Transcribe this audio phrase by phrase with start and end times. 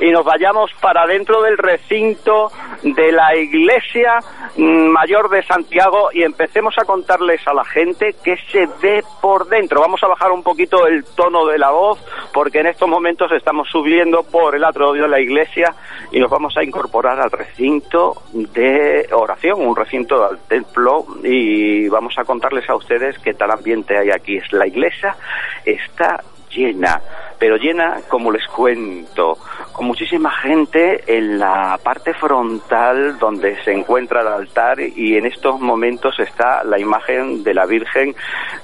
[0.00, 2.50] y nos vayamos para dentro del recinto
[2.82, 4.18] de la iglesia
[4.56, 9.48] mm, mayor de Santiago y empecemos a contarles a la gente qué se ve por
[9.48, 9.80] dentro.
[9.80, 11.98] Vamos a bajar un poquito el tono de la voz
[12.32, 15.74] porque en estos momentos estamos subiendo por el atrio de la iglesia
[16.10, 22.18] y nos vamos a incorporar al recinto de oración, un recinto del templo y vamos
[22.18, 24.36] a contarles a ustedes qué tal ambiente hay aquí.
[24.36, 25.16] Es la iglesia
[25.64, 27.00] está llena,
[27.40, 29.38] pero llena, como les cuento,
[29.72, 35.58] con muchísima gente en la parte frontal donde se encuentra el altar y en estos
[35.58, 38.14] momentos está la imagen de la Virgen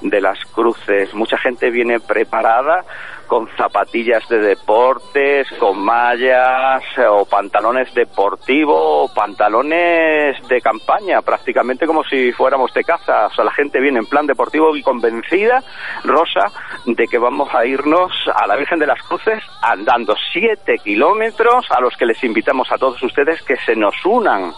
[0.01, 1.11] de las Cruces.
[1.15, 2.85] Mucha gente viene preparada
[3.25, 12.31] con zapatillas de deportes, con mallas o pantalones deportivos pantalones de campaña, prácticamente como si
[12.31, 13.27] fuéramos de casa.
[13.27, 15.63] O sea, la gente viene en plan deportivo y convencida,
[16.03, 16.51] Rosa,
[16.85, 21.79] de que vamos a irnos a la Virgen de las Cruces andando siete kilómetros a
[21.79, 24.53] los que les invitamos a todos ustedes que se nos unan.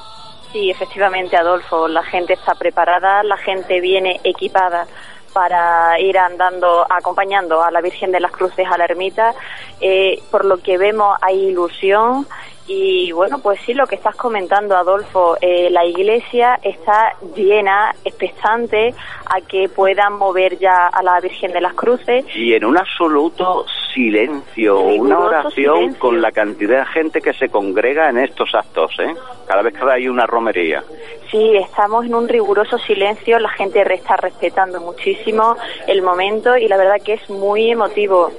[0.51, 4.87] Sí, efectivamente, Adolfo, la gente está preparada, la gente viene equipada
[5.31, 9.35] para ir andando, acompañando a la Virgen de las Cruces a la ermita.
[9.79, 12.25] Eh, por lo que vemos hay ilusión
[12.69, 18.93] y bueno, pues sí, lo que estás comentando, Adolfo, eh, la iglesia está llena, expectante
[19.25, 22.25] a que puedan mover ya a la Virgen de las Cruces.
[22.35, 28.07] Y en un absoluto silencio, una oración con la cantidad de gente que se congrega
[28.07, 29.15] en estos actos, ¿eh?
[29.47, 30.83] Cada vez que hay una romería.
[31.31, 35.55] Sí, estamos en un riguroso silencio, la gente está respetando muchísimo
[35.87, 38.31] el momento y la verdad que es muy emotivo.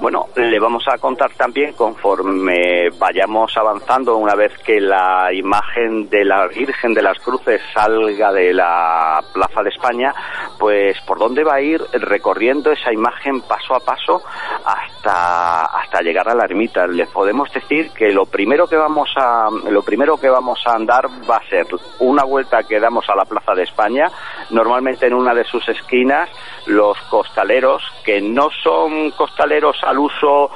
[0.00, 6.24] Bueno, le vamos a contar también conforme vayamos avanzando, una vez que la imagen de
[6.24, 10.14] la Virgen de las Cruces salga de la Plaza de España,
[10.56, 14.22] pues por dónde va a ir recorriendo esa imagen paso a paso
[14.64, 16.86] hasta, hasta llegar a la ermita.
[16.86, 21.06] Les podemos decir que lo primero que vamos a, lo primero que vamos a andar
[21.28, 21.66] va a ser
[22.00, 24.10] una vuelta que damos a la Plaza de España,
[24.50, 26.28] normalmente en una de sus esquinas,
[26.66, 30.50] los costaleros, que no son costaleros al uso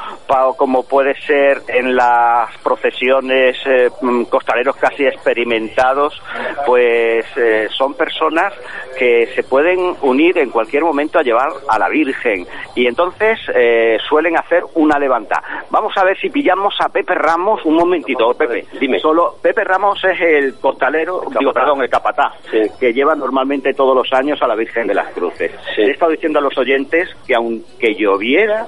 [0.57, 6.21] como puede ser en las procesiones eh, mm, costaleros casi experimentados,
[6.67, 8.53] pues eh, son personas
[8.99, 13.99] que se pueden unir en cualquier momento a llevar a la Virgen y entonces eh,
[14.09, 15.43] suelen hacer una levanta.
[15.71, 18.67] Vamos a ver si pillamos a Pepe Ramos un momentito, Pepe.
[18.79, 18.99] Dime.
[18.99, 22.33] Solo Pepe Ramos es el costalero, digo, perdón, el capatá,
[22.79, 25.53] que lleva normalmente todos los años a la Virgen de las Cruces.
[25.77, 28.67] He estado diciendo a los oyentes que aunque lloviera,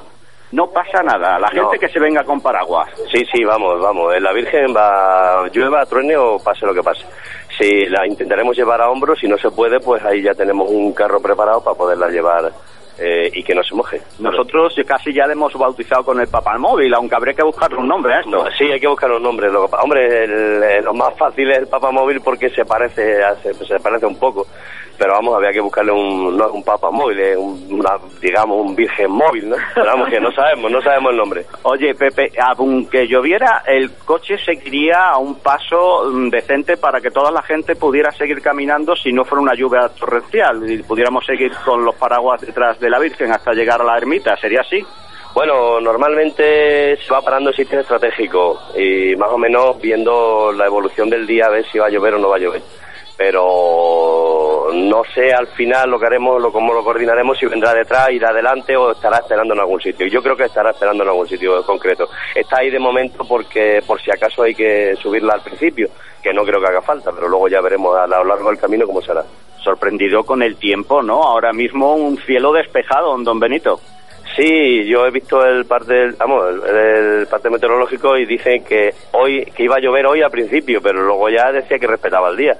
[0.52, 1.38] no pasa nada.
[1.38, 2.88] La gente que se venga con paraguas.
[3.12, 4.14] Sí, sí, vamos, vamos.
[4.20, 7.04] La Virgen va, llueva, truene o pase lo que pase.
[7.58, 10.92] Si la intentaremos llevar a hombros, si no se puede, pues ahí ya tenemos un
[10.92, 12.52] carro preparado para poderla llevar
[12.98, 14.00] eh, y que no se moje.
[14.18, 18.14] Nosotros casi ya le hemos bautizado con el papamóvil, aunque habría que buscarle un nombre
[18.14, 18.44] a esto.
[18.56, 19.50] sí, hay que buscar un nombre.
[19.50, 24.46] Lo, hombre, lo más fácil es el papamóvil porque se parece, se parece un poco
[24.98, 29.48] pero vamos, había que buscarle un, no un papa móvil, una, digamos un virgen móvil,
[29.48, 29.56] ¿no?
[29.74, 31.46] Pero vamos, que no sabemos, no sabemos el nombre.
[31.62, 37.30] Oye, Pepe, aunque lloviera, el coche seguiría a un paso mm, decente para que toda
[37.30, 41.84] la gente pudiera seguir caminando si no fuera una lluvia torrencial y pudiéramos seguir con
[41.84, 44.84] los paraguas detrás de la Virgen hasta llegar a la ermita, ¿sería así?
[45.34, 51.10] Bueno, normalmente se va parando el sitio estratégico y más o menos viendo la evolución
[51.10, 52.62] del día a ver si va a llover o no va a llover
[53.16, 58.10] pero no sé al final lo que haremos, lo, cómo lo coordinaremos, si vendrá detrás,
[58.10, 60.06] irá adelante o estará esperando en algún sitio.
[60.06, 62.08] Yo creo que estará esperando en algún sitio concreto.
[62.34, 65.88] Está ahí de momento porque por si acaso hay que subirla al principio,
[66.22, 68.86] que no creo que haga falta, pero luego ya veremos a lo largo del camino
[68.86, 69.24] cómo será.
[69.64, 71.22] Sorprendido con el tiempo, ¿no?
[71.22, 73.80] Ahora mismo un cielo despejado, don Benito.
[74.36, 79.62] Sí, yo he visto el parte, vamos, el, parte meteorológico y dicen que hoy que
[79.62, 82.56] iba a llover hoy al principio, pero luego ya decía que respetaba el día.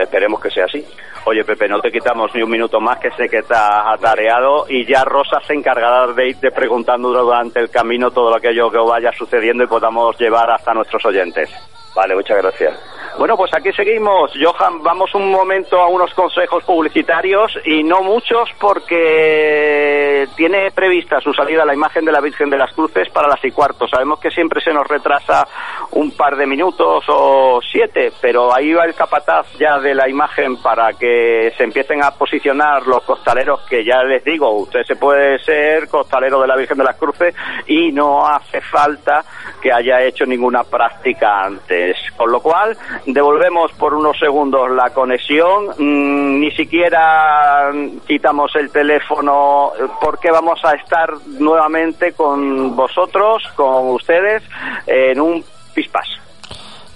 [0.00, 0.84] esperemos que sea así.
[1.24, 4.86] Oye, Pepe, no te quitamos ni un minuto más, que sé que estás atareado y
[4.86, 9.64] ya Rosa se encargará de irte preguntando durante el camino todo aquello que vaya sucediendo
[9.64, 11.50] y podamos llevar hasta nuestros oyentes.
[11.94, 12.89] Vale, muchas gracias.
[13.18, 14.32] Bueno, pues aquí seguimos.
[14.40, 21.32] Johan, vamos un momento a unos consejos publicitarios y no muchos porque tiene prevista su
[21.34, 23.86] salida la imagen de la Virgen de las Cruces para las y cuarto.
[23.88, 25.46] Sabemos que siempre se nos retrasa
[25.92, 30.56] un par de minutos o siete, pero ahí va el capataz ya de la imagen
[30.62, 35.38] para que se empiecen a posicionar los costaleros que ya les digo, usted se puede
[35.40, 37.34] ser costalero de la Virgen de las Cruces
[37.66, 39.24] y no hace falta
[39.60, 41.96] que haya hecho ninguna práctica antes.
[42.16, 47.70] Con lo cual, devolvemos por unos segundos la conexión, mm, ni siquiera
[48.06, 54.42] quitamos el teléfono porque vamos a estar nuevamente con vosotros, con ustedes,
[54.86, 55.44] en un
[55.74, 56.06] pispas.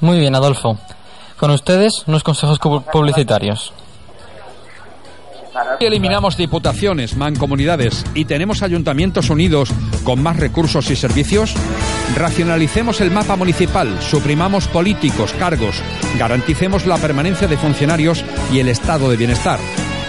[0.00, 0.76] Muy bien, Adolfo.
[1.38, 3.72] Con ustedes, unos consejos publicitarios.
[5.80, 9.70] Eliminamos diputaciones, mancomunidades y tenemos ayuntamientos unidos
[10.04, 11.54] con más recursos y servicios.
[12.16, 15.82] Racionalicemos el mapa municipal, suprimamos políticos, cargos,
[16.18, 19.58] garanticemos la permanencia de funcionarios y el estado de bienestar.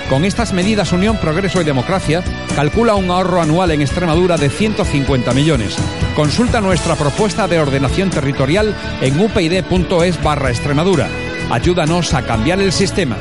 [0.10, 2.24] Con estas medidas Unión, Progreso y Democracia
[2.56, 5.76] calcula un ahorro anual en Extremadura de 150 millones.
[6.16, 11.08] Consulta nuestra propuesta de ordenación territorial en upid.es barra Extremadura.
[11.50, 13.18] Ayúdanos a cambiar el sistema.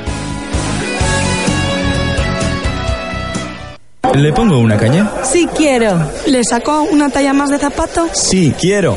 [4.13, 5.11] ¿Le pongo una caña?
[5.25, 6.11] Sí, quiero.
[6.27, 8.09] ¿Le saco una talla más de zapato?
[8.13, 8.97] Sí, quiero.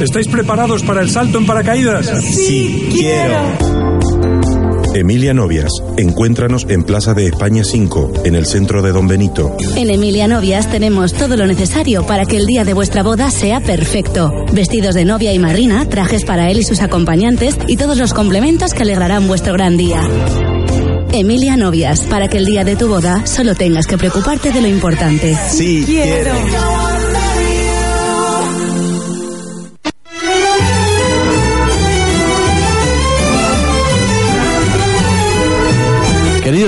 [0.00, 2.06] ¿Estáis preparados para el salto en paracaídas?
[2.22, 3.38] Sí, quiero.
[4.94, 5.70] Emilia Novias.
[5.96, 9.56] Encuéntranos en Plaza de España 5, en el centro de Don Benito.
[9.76, 13.60] En Emilia Novias tenemos todo lo necesario para que el día de vuestra boda sea
[13.60, 14.32] perfecto.
[14.52, 18.74] Vestidos de novia y madrina, trajes para él y sus acompañantes y todos los complementos
[18.74, 20.02] que alegrarán vuestro gran día.
[21.12, 24.68] Emilia Novias, para que el día de tu boda solo tengas que preocuparte de lo
[24.68, 25.36] importante.
[25.50, 26.89] Sí, quiero.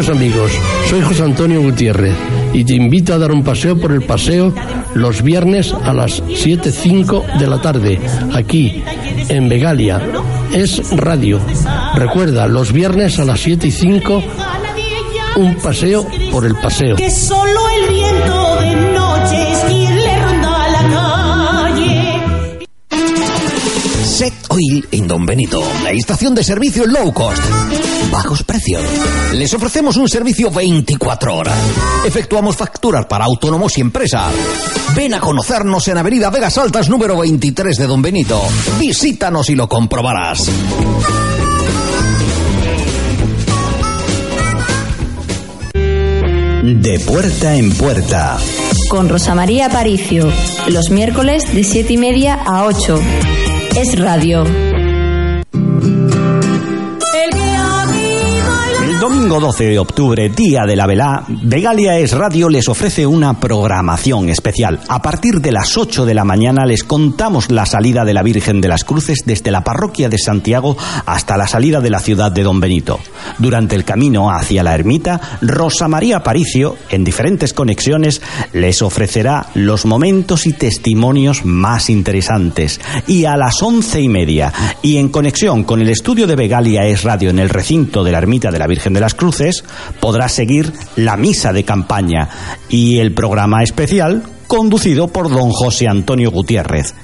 [0.08, 0.50] Amigos,
[0.90, 2.14] soy José Antonio Gutiérrez
[2.52, 4.52] y te invito a dar un paseo por el paseo
[4.94, 8.00] los viernes a las 7.05 de la tarde,
[8.32, 8.82] aquí,
[9.28, 10.02] en Begalia.
[10.52, 11.38] Es radio.
[11.94, 14.22] Recuerda, los viernes a las 7.05,
[15.36, 16.96] un paseo por el paseo.
[16.96, 19.01] Que el viento
[24.12, 27.42] Set Oil en Don Benito, la estación de servicio low cost
[28.12, 28.82] bajos precios.
[29.32, 31.56] Les ofrecemos un servicio 24 horas.
[32.04, 34.30] Efectuamos facturas para autónomos y empresas.
[34.94, 38.40] Ven a conocernos en Avenida Vegas Altas número 23 de Don Benito.
[38.78, 40.46] Visítanos y lo comprobarás.
[46.62, 48.36] De puerta en puerta.
[48.90, 50.30] Con Rosa María Aparicio.
[50.68, 53.00] Los miércoles de 7 y media a 8.
[53.74, 54.71] Es radio.
[59.02, 64.28] Domingo 12 de octubre, día de la velá, Vegalia Es Radio les ofrece una programación
[64.28, 64.78] especial.
[64.86, 68.60] A partir de las 8 de la mañana les contamos la salida de la Virgen
[68.60, 72.44] de las Cruces desde la parroquia de Santiago hasta la salida de la ciudad de
[72.44, 73.00] Don Benito.
[73.38, 78.22] Durante el camino hacia la ermita, Rosa María Paricio, en diferentes conexiones,
[78.52, 82.80] les ofrecerá los momentos y testimonios más interesantes.
[83.08, 87.02] Y a las once y media, y en conexión con el estudio de Vegalia Es
[87.02, 89.64] Radio en el recinto de la ermita de la Virgen de las Cruces,
[90.00, 92.28] podrá seguir la misa de campaña
[92.68, 96.94] y el programa especial conducido por don José Antonio Gutiérrez.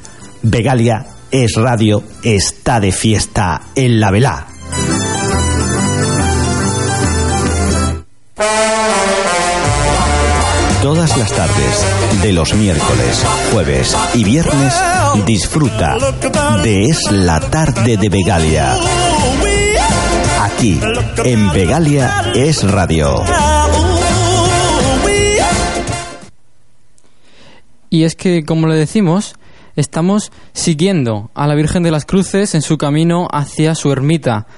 [0.43, 4.47] Vegalia es radio, está de fiesta en la velá.
[10.83, 14.75] Todas las tardes, de los miércoles, jueves y viernes,
[15.27, 15.97] disfruta
[16.63, 18.77] de Es la tarde de Vegalia
[20.59, 20.81] Aquí,
[21.25, 23.23] en Vegalia es radio.
[27.91, 29.37] Y es que, como le decimos,
[29.77, 34.49] estamos siguiendo a la Virgen de las Cruces en su camino hacia su ermita.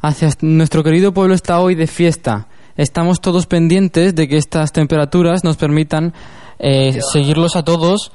[0.00, 2.48] Hacia nuestro querido pueblo está hoy de fiesta.
[2.78, 6.14] Estamos todos pendientes de que estas temperaturas nos permitan
[6.58, 8.12] eh, seguirlos a todos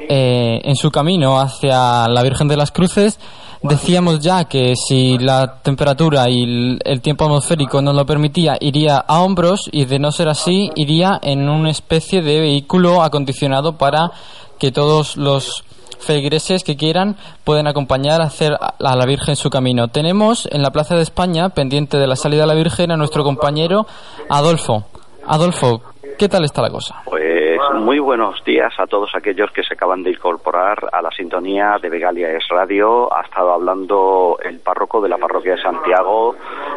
[0.00, 3.18] eh, en su camino hacia la Virgen de las Cruces
[3.62, 9.20] Decíamos ya que si la temperatura y el tiempo atmosférico nos lo permitía, iría a
[9.22, 14.12] hombros y de no ser así, iría en una especie de vehículo acondicionado para
[14.60, 15.64] que todos los
[15.98, 19.88] feligreses que quieran pueden acompañar a hacer a la Virgen su camino.
[19.88, 23.24] Tenemos en la Plaza de España, pendiente de la salida de la Virgen, a nuestro
[23.24, 23.88] compañero
[24.30, 24.84] Adolfo.
[25.26, 25.82] Adolfo,
[26.16, 27.02] ¿qué tal está la cosa?
[27.06, 27.37] Pues
[27.78, 31.88] muy buenos días a todos aquellos que se acaban de incorporar a la sintonía de
[31.88, 33.12] Vegalia Es Radio.
[33.14, 36.34] Ha estado hablando el párroco de la parroquia de Santiago,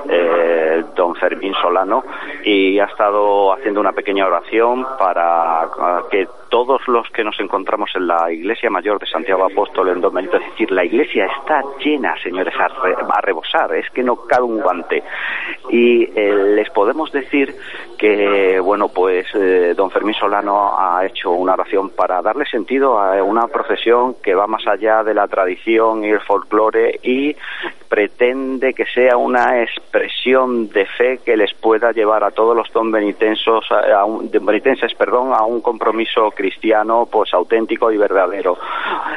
[0.08, 2.04] eh, don Fermín Solano,
[2.44, 5.68] y ha estado haciendo una pequeña oración para
[6.10, 10.14] que todos los que nos encontramos en la iglesia mayor de Santiago Apóstol en Don
[10.14, 14.60] Benito, es decir, la iglesia está llena, señores, a, rebosar, es que no cabe un
[14.60, 15.02] guante.
[15.70, 17.56] Y eh, les podemos decir
[17.98, 23.24] que, bueno, pues eh, don Fermín Solano ha hecho una oración para darle sentido a
[23.24, 27.36] una procesión que va más allá de la tradición y el folclore y
[27.88, 32.92] pretende que sea una expresión de fe que les pueda llevar a todos los don
[32.92, 38.58] benitenses, a un, benitenses perdón, a un compromiso cristiano pues auténtico y verdadero.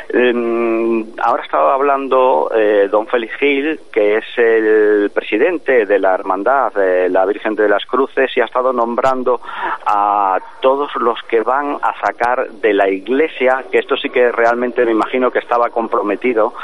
[0.09, 6.73] Eh, ahora estaba hablando eh, don Félix Gil, que es el presidente de la Hermandad
[6.73, 9.41] de la Virgen de las Cruces y ha estado nombrando
[9.87, 14.85] a todos los que van a sacar de la iglesia, que esto sí que realmente
[14.85, 16.55] me imagino que estaba comprometido,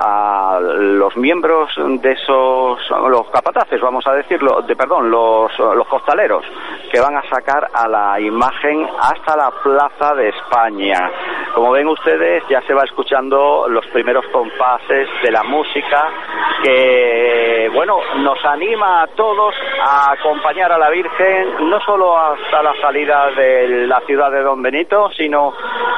[0.00, 6.44] a los miembros de esos, los capataces, vamos a decirlo, de perdón, los, los costaleros,
[6.90, 11.10] que van a sacar a la imagen hasta la Plaza de España.
[11.54, 16.08] Como ven ustedes, ya se va escuchando los primeros compases de la música
[16.62, 22.74] que, bueno, nos anima a todos a acompañar a la Virgen, no solo hasta la
[22.80, 25.52] salida de la ciudad de Don Benito, sino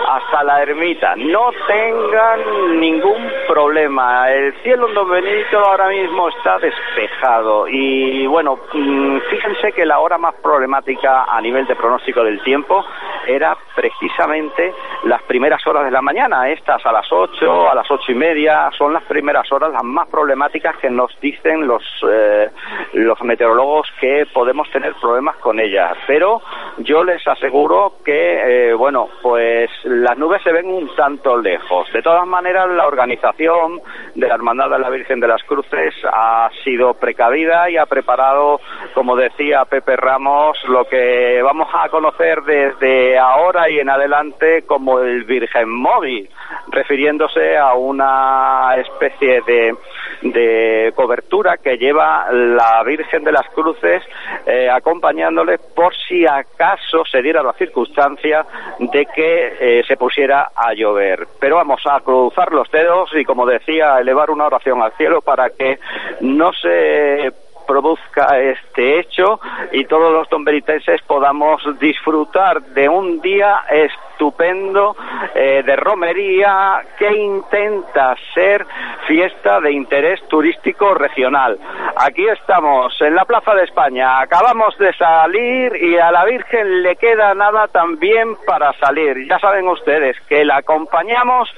[0.09, 1.15] hasta la ermita.
[1.17, 4.31] No tengan ningún problema.
[4.31, 9.92] El cielo en Don Benito ahora mismo está despejado y, bueno, mm, fíjense que la
[9.99, 12.85] hora más problemática a nivel de pronóstico del tiempo
[13.27, 18.13] era precisamente las primeras horas de la mañana, estas a las ocho, a las ocho
[18.13, 22.51] y media, son las primeras horas las más problemáticas que nos dicen los, eh,
[22.95, 25.97] los meteorólogos que podemos tener problemas con ellas.
[26.07, 26.43] Pero
[26.85, 31.93] yo les aseguro que, eh, bueno, pues las nubes se ven un tanto lejos.
[31.93, 33.81] De todas maneras, la organización
[34.15, 38.61] de la Hermandad de la Virgen de las Cruces ha sido precavida y ha preparado,
[38.95, 45.01] como decía Pepe Ramos, lo que vamos a conocer desde ahora y en adelante como
[45.01, 46.29] el Virgen Móvil,
[46.69, 49.75] refiriéndose a una especie de,
[50.23, 54.02] de cobertura que lleva la Virgen de las Cruces
[54.47, 58.47] eh, acompañándole por si acaso se diera la circunstancia
[58.79, 61.26] de que eh, se pusiera a llover.
[61.41, 65.50] Pero vamos a cruzar los dedos y, como decía, elevar una oración al cielo para
[65.50, 65.79] que
[66.21, 67.33] no se
[67.66, 69.40] produzca este hecho
[69.73, 74.97] y todos los tomberitenses podamos disfrutar de un día estupendo
[75.35, 78.66] eh, de romería que intenta ser
[79.07, 81.59] fiesta de interés turístico regional.
[81.97, 86.97] Aquí estamos en la Plaza de España, acabamos de salir y a la Virgen le
[86.97, 89.26] queda nada también para salir.
[89.28, 91.52] Ya saben ustedes que la acompañamos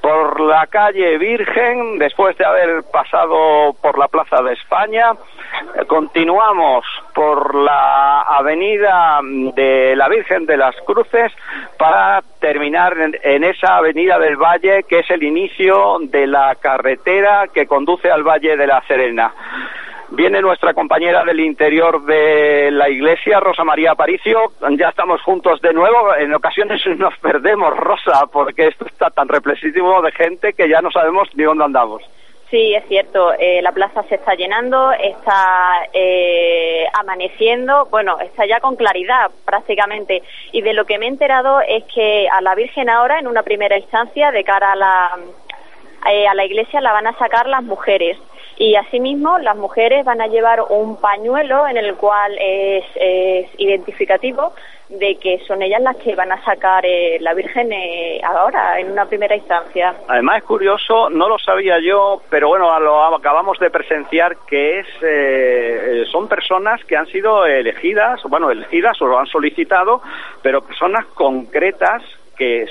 [0.00, 5.12] por la calle Virgen después de haber pasado por la Plaza de España
[5.86, 11.32] Continuamos por la avenida de la Virgen de las Cruces
[11.78, 17.66] para terminar en, esa avenida del Valle que es el inicio de la carretera que
[17.66, 19.32] conduce al Valle de la Serena.
[20.10, 24.52] Viene nuestra compañera del interior de la iglesia, Rosa María Aparicio.
[24.70, 26.14] Ya estamos juntos de nuevo.
[26.16, 30.90] En ocasiones nos perdemos, Rosa, porque esto está tan replesísimo de gente que ya no
[30.90, 32.02] sabemos ni dónde andamos.
[32.50, 33.34] Sí, es cierto.
[33.34, 40.22] Eh, la plaza se está llenando, está eh, amaneciendo, bueno, está ya con claridad prácticamente.
[40.52, 43.42] Y de lo que me he enterado es que a la Virgen ahora, en una
[43.42, 45.18] primera instancia, de cara a la,
[46.10, 48.16] eh, a la iglesia, la van a sacar las mujeres.
[48.56, 52.84] Y asimismo, las mujeres van a llevar un pañuelo en el cual es,
[53.58, 54.54] identificativo
[54.88, 58.90] de que son ellas las que van a sacar eh, la Virgen eh, ahora, en
[58.92, 59.94] una primera instancia.
[60.08, 64.86] Además es curioso, no lo sabía yo, pero bueno, lo acabamos de presenciar que es
[65.02, 70.00] eh, son personas que han sido elegidas, bueno, elegidas o lo han solicitado,
[70.42, 72.02] pero personas concretas
[72.38, 72.66] que,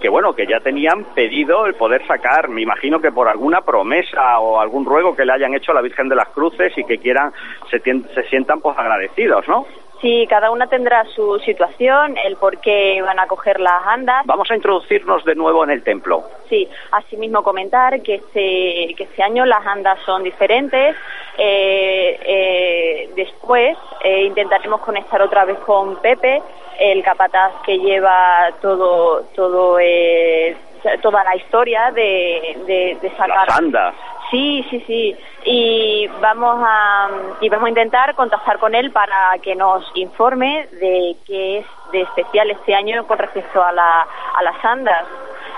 [0.00, 4.40] que, bueno, que ya tenían pedido el poder sacar, me imagino que por alguna promesa
[4.40, 6.98] o algún ruego que le hayan hecho a la Virgen de las Cruces y que
[6.98, 7.32] quieran,
[7.70, 9.64] se, se sientan pues agradecidos, ¿no?
[10.02, 14.26] Sí, cada una tendrá su situación, el por qué van a coger las andas.
[14.26, 16.24] Vamos a introducirnos de nuevo en el templo.
[16.48, 20.96] Sí, asimismo comentar que este, que este año las andas son diferentes.
[21.38, 26.42] Eh, eh, después eh, intentaremos conectar otra vez con Pepe,
[26.80, 29.78] el capataz que lleva todo, todo
[31.00, 33.46] toda la historia de, de, de sacar.
[33.46, 33.94] Las andas.
[34.32, 35.16] Sí, sí, sí.
[35.44, 37.10] Y vamos a
[37.42, 42.00] y vamos a intentar contactar con él para que nos informe de qué es de
[42.00, 45.06] especial este año con respecto a, la, a las andas.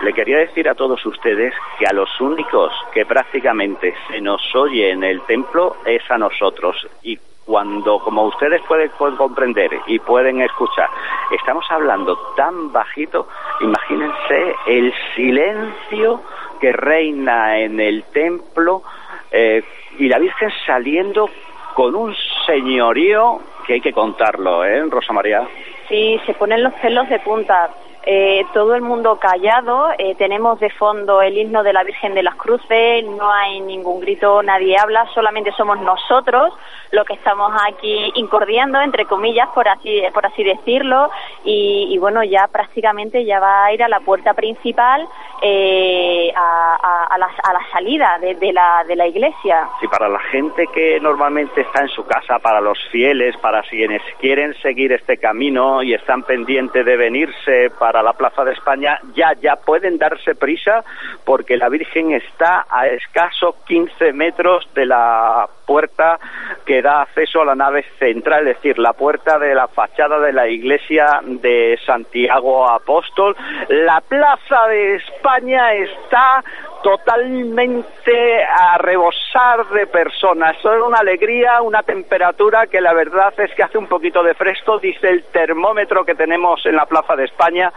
[0.02, 4.90] Le quería decir a todos ustedes que a los únicos que prácticamente se nos oye
[4.90, 10.88] en el templo es a nosotros y cuando, como ustedes pueden comprender y pueden escuchar,
[11.31, 13.28] estamos hablando tan bajito,
[13.61, 16.23] imagínense el silencio
[16.64, 18.83] que reina en el templo
[19.30, 19.62] eh,
[19.99, 21.28] y la Virgen saliendo
[21.75, 22.14] con un
[22.47, 25.47] señorío que hay que contarlo, ¿eh, Rosa María?
[25.90, 27.68] Sí, se ponen los pelos de punta.
[28.06, 32.23] eh, todo el mundo callado, eh, tenemos de fondo el himno de la Virgen de
[32.23, 36.52] las Cruces, no hay ningún grito, nadie habla, solamente somos nosotros
[36.90, 41.10] los que estamos aquí incordiando, entre comillas, por así, por así decirlo,
[41.44, 45.06] y, bueno, ya prácticamente ya va a ir a la puerta principal,
[45.42, 49.68] eh, a, la, a, la, salida de, la, de la iglesia.
[49.80, 54.02] Sí, para la gente que normalmente está en su casa, para los fieles, para quienes
[54.20, 59.32] quieren seguir este camino y están pendientes de venirse para la Plaza de España, ya,
[59.40, 60.84] ya pueden darse prisa
[61.24, 66.18] porque la Virgen está a escaso 15 metros de la puerta
[66.66, 70.33] que da acceso a la nave central, es decir, la puerta de la fachada de
[70.33, 73.37] la iglesia de Santiago Apóstol.
[73.69, 76.43] La Plaza de España está
[76.84, 80.54] totalmente a rebosar de personas.
[80.58, 84.78] Es una alegría, una temperatura que la verdad es que hace un poquito de fresco,
[84.78, 87.72] dice el termómetro que tenemos en la Plaza de España,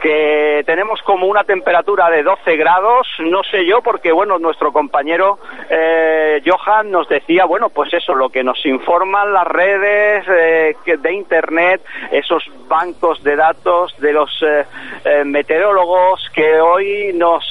[0.00, 5.38] que tenemos como una temperatura de 12 grados, no sé yo, porque bueno, nuestro compañero
[5.68, 11.12] eh, Johan nos decía, bueno, pues eso, lo que nos informan las redes eh, de
[11.12, 17.44] Internet, esos bancos de datos de los eh, meteorólogos que hoy nos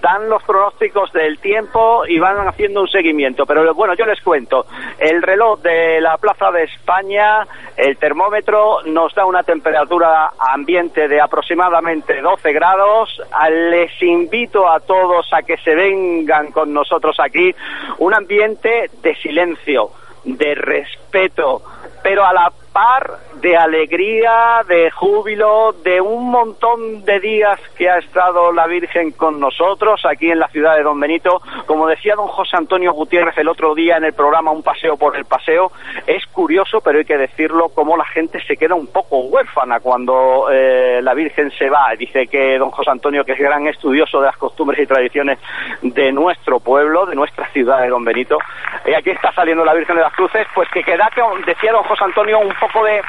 [0.00, 3.46] dan los pronósticos del tiempo y van haciendo un seguimiento.
[3.46, 4.66] Pero bueno, yo les cuento.
[4.98, 11.22] El reloj de la Plaza de España, el termómetro nos da una temperatura ambiente de
[11.22, 13.22] aproximadamente 12 grados.
[13.70, 17.54] Les invito a todos a que se vengan con nosotros aquí.
[17.98, 19.88] Un ambiente de silencio,
[20.24, 21.62] de respeto,
[22.02, 23.10] pero a la par
[23.42, 29.40] de alegría, de júbilo, de un montón de días que ha estado la Virgen con
[29.40, 31.42] nosotros aquí en la ciudad de Don Benito.
[31.66, 35.16] Como decía don José Antonio Gutiérrez el otro día en el programa Un paseo por
[35.16, 35.72] el paseo,
[36.06, 40.48] es curioso, pero hay que decirlo, cómo la gente se queda un poco huérfana cuando
[40.52, 41.92] eh, la Virgen se va.
[41.98, 45.40] Dice que don José Antonio, que es gran estudioso de las costumbres y tradiciones
[45.82, 48.38] de nuestro pueblo, de nuestra ciudad de Don Benito,
[48.86, 51.10] y aquí está saliendo la Virgen de las Cruces, pues que queda,
[51.44, 53.02] decía don José Antonio, un poco de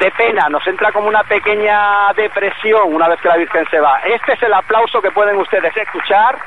[0.00, 4.00] de pena, nos entra como una pequeña depresión una vez que la Virgen se va.
[4.04, 6.38] Este es el aplauso que pueden ustedes escuchar.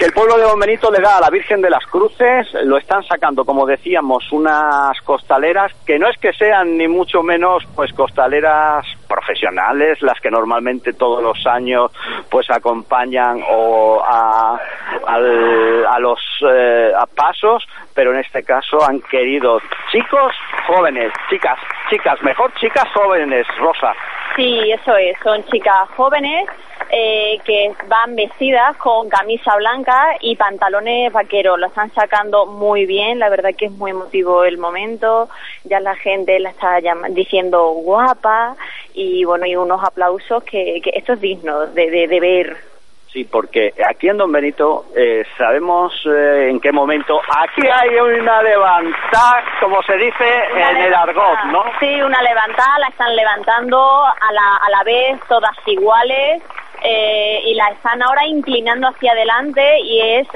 [0.00, 2.78] Que el pueblo de Don Benito le da a la Virgen de las Cruces, lo
[2.78, 7.92] están sacando, como decíamos, unas costaleras que no es que sean ni mucho menos pues
[7.92, 11.92] costaleras profesionales, las que normalmente todos los años
[12.30, 14.58] pues acompañan o a,
[15.06, 16.20] a los
[16.50, 19.60] eh, a pasos, pero en este caso han querido
[19.92, 20.32] chicos
[20.66, 21.58] jóvenes, chicas,
[21.90, 23.94] chicas, mejor chicas jóvenes, Rosa.
[24.40, 26.48] Sí, eso es, son chicas jóvenes
[26.90, 31.58] eh, que van vestidas con camisa blanca y pantalones vaqueros.
[31.60, 35.28] Lo están sacando muy bien, la verdad que es muy emotivo el momento.
[35.64, 36.78] Ya la gente la está
[37.10, 38.56] diciendo guapa
[38.94, 42.69] y bueno, y unos aplausos que, esto es digno de, de, ver.
[43.12, 47.20] Sí, porque aquí en Don Benito eh, sabemos eh, en qué momento.
[47.28, 51.64] Aquí hay una levantada, como se dice en el argot, ¿no?
[51.80, 56.42] Sí, una levantada, la están levantando a la, a la vez, todas iguales.
[56.82, 60.28] Eh, y la están ahora inclinando hacia adelante y es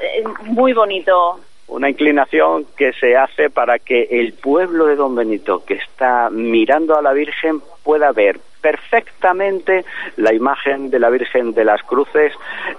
[0.42, 1.40] muy bonito.
[1.68, 6.98] Una inclinación que se hace para que el pueblo de Don Benito, que está mirando
[6.98, 9.84] a la Virgen, pueda ver perfectamente
[10.16, 12.32] la imagen de la Virgen de las Cruces.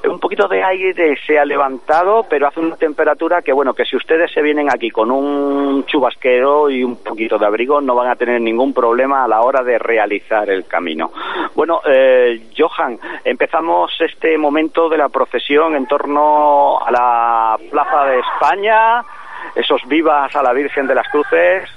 [0.03, 3.95] Un poquito de aire se ha levantado, pero hace una temperatura que, bueno, que si
[3.95, 8.15] ustedes se vienen aquí con un chubasquero y un poquito de abrigo, no van a
[8.15, 11.11] tener ningún problema a la hora de realizar el camino.
[11.53, 18.19] Bueno, eh, Johan, empezamos este momento de la procesión en torno a la Plaza de
[18.21, 19.03] España,
[19.53, 21.69] esos vivas a la Virgen de las Cruces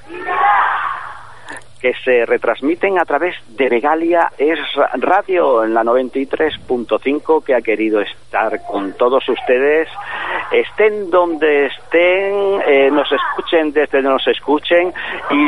[1.81, 4.59] que se retransmiten a través de Regalia es
[4.95, 9.89] Radio en la 93.5 que ha querido estar con todos ustedes,
[10.53, 14.93] estén donde estén, eh, nos escuchen desde donde nos escuchen
[15.31, 15.47] y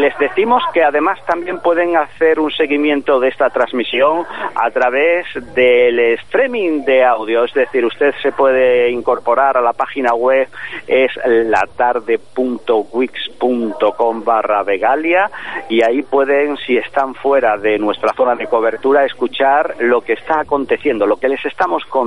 [0.00, 4.24] les decimos que además también pueden hacer un seguimiento de esta transmisión
[4.54, 10.14] a través del streaming de audio, es decir, usted se puede incorporar a la página
[10.14, 10.48] web
[10.86, 15.30] es latarde.wix.com barra Vegalia
[15.68, 20.40] y ahí pueden, si están fuera de nuestra zona de cobertura, escuchar lo que está
[20.40, 22.05] aconteciendo, lo que les estamos contando.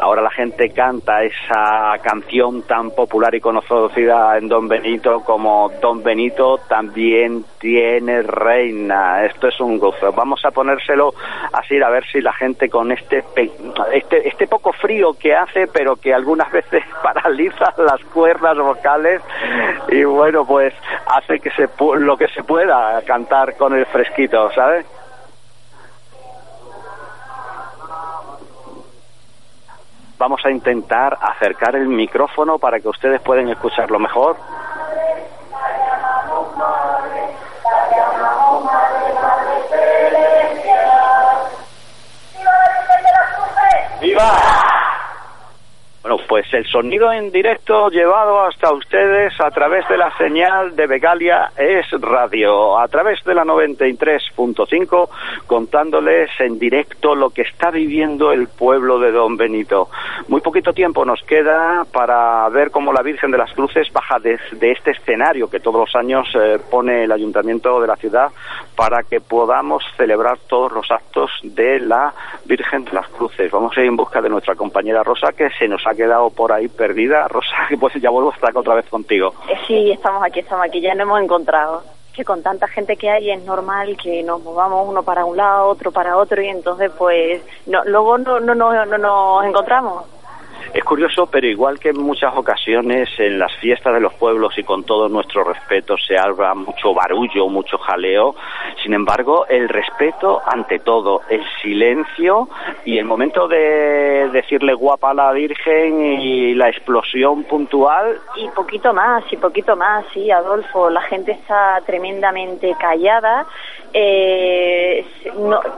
[0.00, 6.02] Ahora la gente canta esa canción tan popular y conocida en Don Benito como Don
[6.02, 9.24] Benito también tiene reina.
[9.24, 10.12] Esto es un gozo.
[10.12, 11.12] Vamos a ponérselo
[11.52, 13.24] así a ver si la gente con este
[13.92, 19.22] este este poco frío que hace, pero que algunas veces paraliza las cuerdas vocales
[19.88, 20.74] y bueno, pues
[21.06, 24.86] hace que se lo que se pueda cantar con el fresquito, ¿sabes?
[30.20, 34.36] Vamos a intentar acercar el micrófono para que ustedes puedan escucharlo mejor.
[44.02, 44.30] ¡Viva!
[46.02, 50.86] Bueno, pues el sonido en directo llevado hasta ustedes a través de la señal de
[50.86, 55.08] Begalia es radio, a través de la 93.5,
[55.46, 59.90] contándoles en directo lo que está viviendo el pueblo de Don Benito.
[60.28, 64.40] Muy poquito tiempo nos queda para ver cómo la Virgen de las Cruces baja de,
[64.52, 68.30] de este escenario que todos los años eh, pone el ayuntamiento de la ciudad
[68.74, 72.14] para que podamos celebrar todos los actos de la
[72.46, 73.50] Virgen de las Cruces.
[73.50, 76.52] Vamos a ir en busca de nuestra compañera Rosa, que se nos ha quedado por
[76.52, 77.26] ahí perdida.
[77.28, 79.34] Rosa, pues ya vuelvo a estar otra vez contigo.
[79.48, 81.82] Eh, Sí, estamos aquí, estamos aquí, ya nos hemos encontrado.
[82.12, 85.68] Que con tanta gente que hay es normal que nos movamos uno para un lado,
[85.68, 90.04] otro para otro y entonces pues no, luego no, no, no, no nos encontramos.
[90.72, 94.62] Es curioso, pero igual que en muchas ocasiones en las fiestas de los pueblos y
[94.62, 98.34] con todo nuestro respeto se habla mucho barullo, mucho jaleo,
[98.82, 102.48] sin embargo el respeto ante todo, el silencio
[102.84, 108.92] y el momento de decirle guapa a la Virgen y la explosión puntual Y poquito
[108.92, 110.90] más, y poquito más, sí, Adolfo.
[110.90, 113.46] La gente está tremendamente callada,
[113.92, 115.04] eh,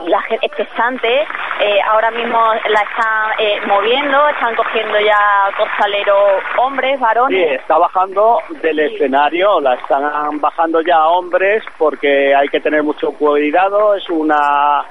[0.07, 1.23] la gente expectante.
[1.61, 7.61] eh, ahora mismo la están eh, moviendo, están cogiendo ya costaleros hombres, Sí, varones.
[7.61, 13.95] está bajando del escenario, la están bajando ya hombres porque hay que tener mucho cuidado,
[13.95, 14.85] es una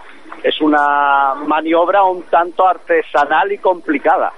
[0.44, 4.32] es una maniobra un tanto artesanal y complicada.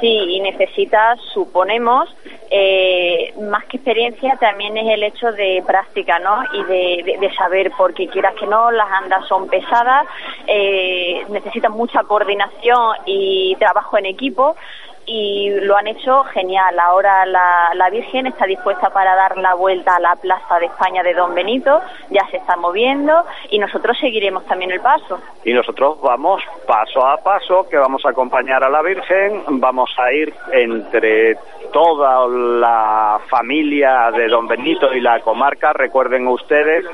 [0.00, 2.12] Sí, y necesita, suponemos,
[2.50, 6.42] eh, más que experiencia, también es el hecho de práctica, ¿no?
[6.52, 10.06] Y de, de- de saber, porque quieras que no, las andas son pesadas,
[10.48, 14.56] eh, necesitan mucha coordinación y trabajo en equipo.
[15.06, 16.78] Y lo han hecho genial.
[16.78, 21.02] Ahora la, la Virgen está dispuesta para dar la vuelta a la Plaza de España
[21.02, 25.20] de Don Benito, ya se está moviendo y nosotros seguiremos también el paso.
[25.44, 30.10] Y nosotros vamos paso a paso, que vamos a acompañar a la Virgen, vamos a
[30.12, 31.36] ir entre
[31.72, 35.72] toda la familia de Don Benito y la comarca.
[35.74, 36.84] Recuerden ustedes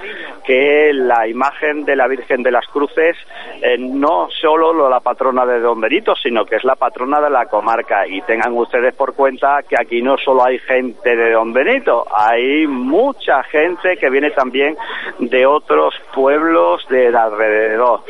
[0.44, 3.16] que la imagen de la Virgen de las Cruces
[3.62, 7.30] eh, no solo lo- la patrona de Don Benito, sino que es la patrona de
[7.30, 7.99] la comarca.
[8.06, 12.66] Y tengan ustedes por cuenta que aquí no solo hay gente de Don Benito, hay
[12.66, 14.76] mucha gente que viene también
[15.18, 18.00] de otros pueblos del alrededor.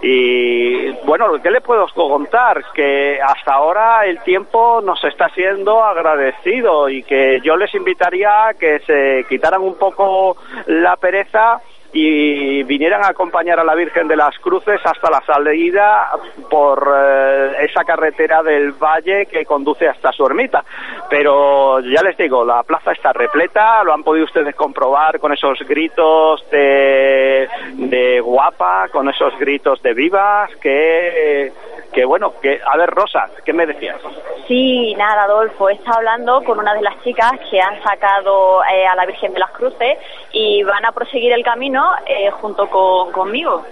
[0.00, 2.64] Y bueno, ¿qué le puedo contar?
[2.74, 8.54] Que hasta ahora el tiempo nos está siendo agradecido y que yo les invitaría a
[8.54, 11.60] que se quitaran un poco la pereza
[11.92, 16.10] y vinieran a acompañar a la Virgen de las Cruces hasta la salida
[16.48, 20.64] por eh, esa carretera del valle que conduce hasta su ermita.
[21.10, 25.58] Pero ya les digo, la plaza está repleta, lo han podido ustedes comprobar con esos
[25.68, 31.52] gritos de, de guapa, con esos gritos de vivas, que,
[31.92, 34.00] que bueno, que a ver Rosa, ¿qué me decías?
[34.48, 38.86] Sí, nada, Adolfo, he estado hablando con una de las chicas que han sacado eh,
[38.86, 39.98] a la Virgen de las Cruces
[40.32, 43.64] y van a proseguir el camino eh, junto con, conmigo.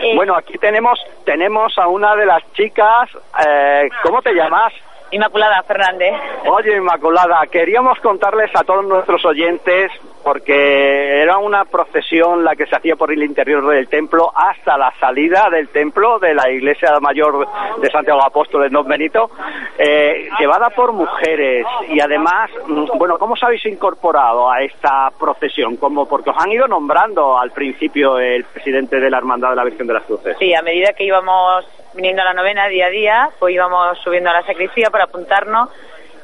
[0.00, 3.10] Eh, Bueno, aquí tenemos tenemos a una de las chicas,
[3.46, 4.72] eh, ¿cómo te llamas?
[5.10, 6.14] Inmaculada Fernández.
[6.46, 9.90] Oye, Inmaculada, queríamos contarles a todos nuestros oyentes,
[10.22, 14.92] porque era una procesión la que se hacía por el interior del templo hasta la
[14.98, 17.46] salida del templo de la iglesia mayor
[17.80, 19.30] de Santiago Apóstol de Don Benito,
[19.78, 21.66] eh, llevada por mujeres.
[21.88, 25.76] Y además, mm, bueno, ¿cómo os habéis incorporado a esta procesión?
[25.76, 29.64] Como porque os han ido nombrando al principio el presidente de la Hermandad de la
[29.64, 30.36] Virgen de las Cruces.
[30.38, 34.30] Sí, a medida que íbamos viniendo a la novena día a día, pues íbamos subiendo
[34.30, 35.68] a la sacristía para apuntarnos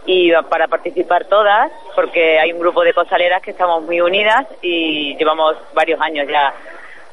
[0.06, 5.16] y para participar todas, porque hay un grupo de costaleras que estamos muy unidas y
[5.16, 6.52] llevamos varios años ya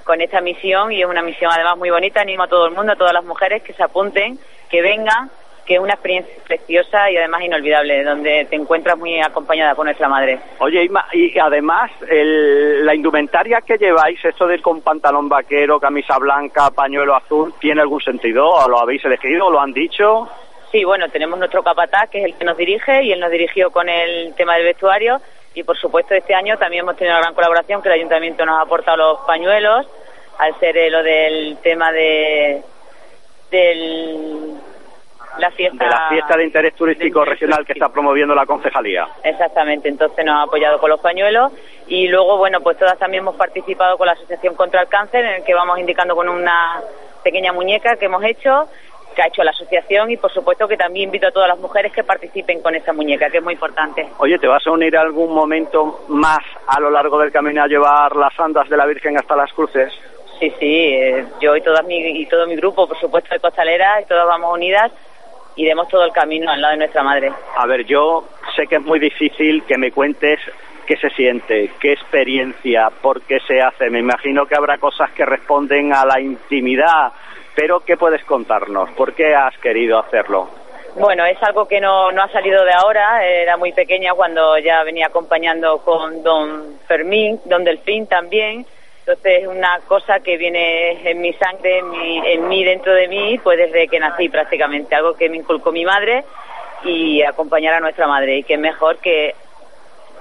[0.04, 2.22] con esta misión y es una misión además muy bonita.
[2.22, 4.38] Animo a todo el mundo, a todas las mujeres que se apunten,
[4.70, 5.30] que vengan,
[5.66, 10.10] que es una experiencia preciosa y además inolvidable, donde te encuentras muy acompañada por nuestra
[10.10, 10.40] madre.
[10.58, 16.72] Oye, y además, el- la indumentaria que lleváis, esto de con pantalón vaquero, camisa blanca,
[16.72, 18.50] pañuelo azul, ¿tiene algún sentido?
[18.50, 19.46] ¿O lo habéis elegido?
[19.46, 20.28] ¿O lo han dicho?
[20.72, 23.72] Sí, bueno, tenemos nuestro capataz, que es el que nos dirige, y él nos dirigió
[23.72, 25.22] con el tema del vestuario.
[25.54, 28.58] Y por supuesto, este año también hemos tenido una gran colaboración, que el ayuntamiento nos
[28.58, 29.86] ha aportado los pañuelos,
[30.38, 32.64] al ser eh, lo del tema de
[33.52, 34.58] del
[35.38, 39.08] la fiesta De la fiesta de interés turístico regional que está promoviendo la concejalía.
[39.24, 41.52] Exactamente, entonces nos ha apoyado con los pañuelos
[41.88, 45.34] y luego, bueno, pues todas también hemos participado con la Asociación contra el Cáncer, en
[45.36, 46.82] el que vamos indicando con una
[47.24, 48.68] pequeña muñeca que hemos hecho,
[49.16, 51.92] que ha hecho la asociación y por supuesto que también invito a todas las mujeres
[51.92, 54.08] que participen con esa muñeca, que es muy importante.
[54.18, 58.16] Oye, ¿te vas a unir algún momento más a lo largo del camino a llevar
[58.16, 59.94] las andas de la Virgen hasta las cruces?
[60.40, 64.02] Sí, sí, eh, yo y, todas mi, y todo mi grupo, por supuesto, de costaleras,
[64.02, 64.92] y todas vamos unidas
[65.56, 67.32] y demos todo el camino al lado de nuestra madre.
[67.58, 68.24] A ver, yo
[68.56, 70.40] sé que es muy difícil que me cuentes
[70.86, 73.90] qué se siente, qué experiencia, por qué se hace.
[73.90, 77.12] Me imagino que habrá cosas que responden a la intimidad,
[77.56, 78.90] pero ¿qué puedes contarnos?
[78.92, 80.50] ¿Por qué has querido hacerlo?
[80.96, 84.84] Bueno, es algo que no, no ha salido de ahora, era muy pequeña cuando ya
[84.84, 88.66] venía acompañando con don Fermín, don Delfín también,
[89.02, 93.40] entonces es una cosa que viene en mi sangre, en mí, en dentro de mí,
[93.44, 96.24] pues desde que nací prácticamente, algo que me inculcó mi madre
[96.84, 98.38] y acompañar a nuestra madre.
[98.38, 99.34] Y que es mejor que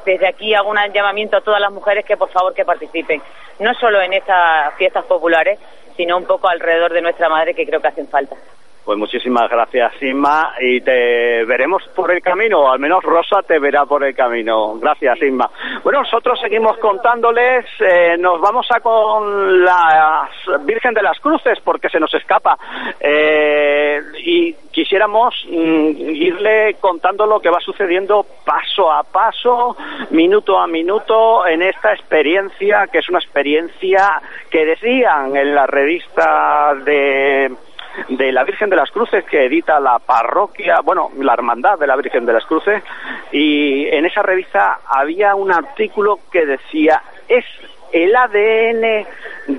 [0.06, 3.20] desde aquí hago un llamamiento a todas las mujeres que por favor que participen,
[3.58, 5.58] no solo en estas fiestas populares,
[6.00, 8.34] sino un poco alrededor de nuestra madre que creo que hacen falta.
[8.82, 13.58] Pues muchísimas gracias, Inma, y te veremos por el camino, o al menos Rosa te
[13.58, 14.78] verá por el camino.
[14.80, 15.50] Gracias, Inma.
[15.84, 20.28] Bueno, nosotros seguimos contándoles, eh, nos vamos a con la
[20.62, 22.56] Virgen de las Cruces, porque se nos escapa,
[22.98, 23.89] eh,
[24.90, 29.76] quisiéramos mm, irle contando lo que va sucediendo paso a paso,
[30.10, 36.74] minuto a minuto, en esta experiencia, que es una experiencia que decían en la revista
[36.84, 37.52] de
[38.08, 41.96] de la Virgen de las Cruces que edita la parroquia, bueno, la Hermandad de la
[41.96, 42.82] Virgen de las Cruces,
[43.30, 47.44] y en esa revista había un artículo que decía, es
[47.92, 49.06] el ADN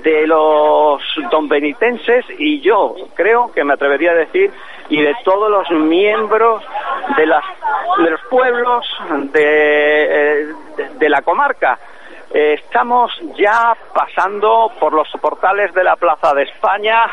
[0.02, 4.50] de los donbenitenses y yo creo que me atrevería a decir
[4.88, 6.62] y de todos los miembros
[7.16, 7.44] de las
[7.98, 8.86] de los pueblos
[9.32, 11.78] de, de, de la comarca
[12.34, 17.04] eh, estamos ya pasando por los portales de la Plaza de España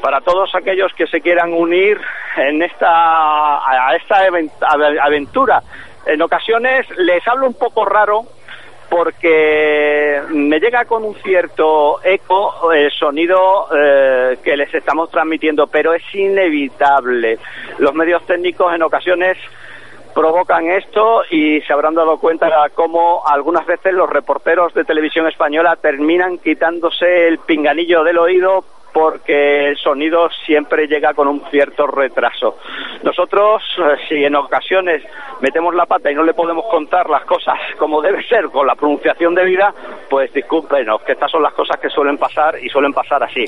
[0.00, 2.00] para todos aquellos que se quieran unir
[2.36, 4.18] en esta a esta
[5.02, 5.60] aventura.
[6.06, 8.26] En ocasiones les hablo un poco raro
[8.88, 15.94] porque me llega con un cierto eco el sonido eh, que les estamos transmitiendo, pero
[15.94, 17.38] es inevitable.
[17.78, 19.36] Los medios técnicos en ocasiones
[20.14, 25.76] provocan esto y se habrán dado cuenta cómo algunas veces los reporteros de televisión española
[25.76, 28.64] terminan quitándose el pinganillo del oído
[28.94, 32.58] porque el sonido siempre llega con un cierto retraso.
[33.02, 35.02] Nosotros, eh, si en ocasiones
[35.40, 38.76] metemos la pata y no le podemos contar las cosas como debe ser con la
[38.76, 39.74] pronunciación debida,
[40.08, 43.44] pues discúlpenos, que estas son las cosas que suelen pasar y suelen pasar así.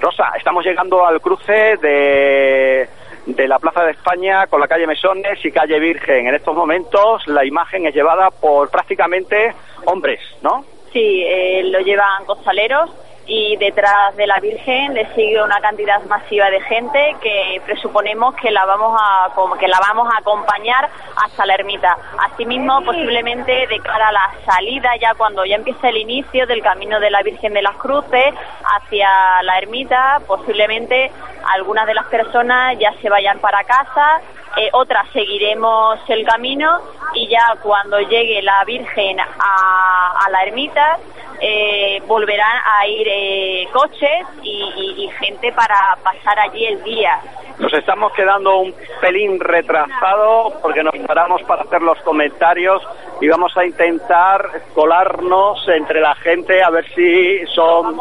[0.00, 2.88] Rosa, estamos llegando al cruce de
[3.26, 6.28] de la Plaza de España con la calle Mesones y calle Virgen.
[6.28, 9.52] En estos momentos la imagen es llevada por prácticamente
[9.84, 10.64] hombres, ¿no?
[10.94, 12.90] Sí, eh, lo llevan costaleros
[13.28, 18.50] y detrás de la Virgen le sigue una cantidad masiva de gente que presuponemos que
[18.50, 19.28] la vamos a
[19.60, 21.96] que la vamos a acompañar hasta la ermita.
[22.32, 26.98] Asimismo, posiblemente de cara a la salida, ya cuando ya empieza el inicio del camino
[27.00, 31.12] de la Virgen de las Cruces hacia la ermita, posiblemente
[31.52, 34.22] algunas de las personas ya se vayan para casa,
[34.56, 36.80] eh, otras seguiremos el camino
[37.12, 40.98] y ya cuando llegue la Virgen a, a la ermita
[41.40, 47.20] eh, volverán a ir eh, coches y, y, y, gente para pasar allí el día.
[47.58, 52.82] Nos estamos quedando un pelín retrasados porque nos paramos para hacer los comentarios
[53.20, 57.98] y vamos a intentar colarnos entre la gente a ver si son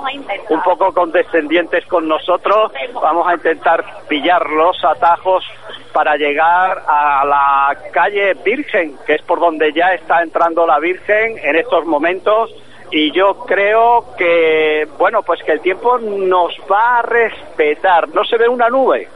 [0.50, 2.72] un poco condescendientes con nosotros.
[2.94, 5.44] Vamos a intentar pillar los atajos
[5.92, 11.38] para llegar a la calle Virgen, que es por donde ya está entrando la Virgen
[11.44, 12.52] en estos momentos
[12.92, 18.10] y yo creo que, bueno, pues que el tiempo nos va a respetar.
[18.10, 19.10] No se ve una nube.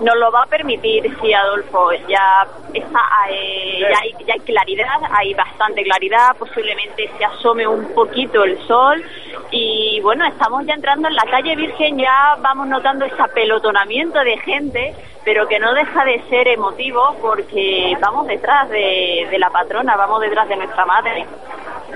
[0.00, 1.92] Nos lo va a permitir, sí, Adolfo.
[2.08, 6.34] Ya, está, eh, ya, hay, ya hay claridad, hay bastante claridad.
[6.38, 9.04] Posiblemente se asome un poquito el sol.
[9.50, 14.38] Y bueno, estamos ya entrando en la calle Virgen, ya vamos notando ese apelotonamiento de
[14.38, 19.96] gente, pero que no deja de ser emotivo porque vamos detrás de, de la patrona,
[19.96, 21.26] vamos detrás de nuestra madre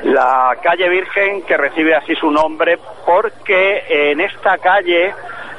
[0.04, 5.14] la calle Virgen que recibe así su nombre porque en esta calle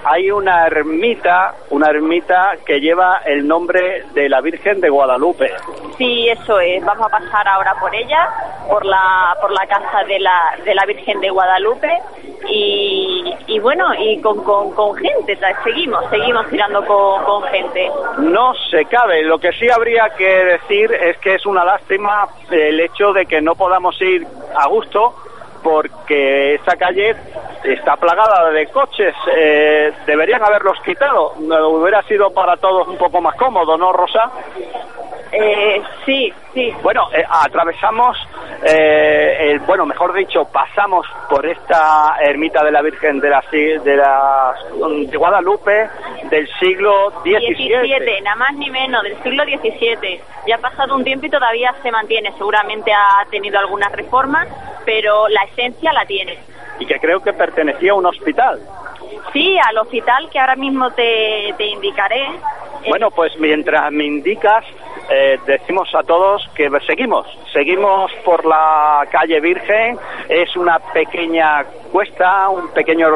[0.06, 5.52] hay una ermita, una ermita que lleva el nombre de la Virgen de Guadalupe.
[5.98, 6.86] Sí, eso es.
[6.86, 8.30] Vamos a pasar ahora por ella,
[8.70, 11.90] por la por la casa de la de la Virgen de Guadalupe
[12.48, 17.90] y, y bueno, y con, con, con gente, seguimos, seguimos tirando con, con gente.
[18.20, 19.24] No se cabe.
[19.24, 23.42] Lo que sí habría que decir es que es una lástima el hecho de que
[23.42, 25.16] no podamos ir a gusto
[25.66, 27.16] porque esta calle
[27.64, 29.16] está plagada de coches.
[29.36, 31.34] Eh, deberían haberlos quitado.
[31.42, 34.32] Eh, Hubiera sido para todos un poco más cómodo, ¿no, Rosa?
[35.38, 36.74] Eh, sí, sí.
[36.82, 38.16] Bueno, eh, atravesamos,
[38.64, 43.96] eh, el- bueno, mejor dicho, pasamos por esta ermita de la Virgen de la, de
[43.98, 44.54] la
[45.10, 45.90] de Guadalupe
[46.30, 47.40] del siglo XVII.
[47.56, 50.22] 17, nada más ni menos, del siglo XVII.
[50.48, 52.32] Ya ha pasado un tiempo y todavía se mantiene.
[52.38, 54.48] Seguramente ha tenido algunas reformas,
[54.86, 56.38] pero la esencia la tiene.
[56.78, 58.60] y que creo que pertenecía a un hospital.
[59.32, 62.28] Sí, al hospital que ahora mismo te, te indicaré.
[62.90, 64.64] Bueno, pues mientras me indicas,
[65.10, 69.98] eh, decimos a todos que seguimos, seguimos por la calle Virgen,
[70.30, 73.10] es una pequeña cuesta, un pequeño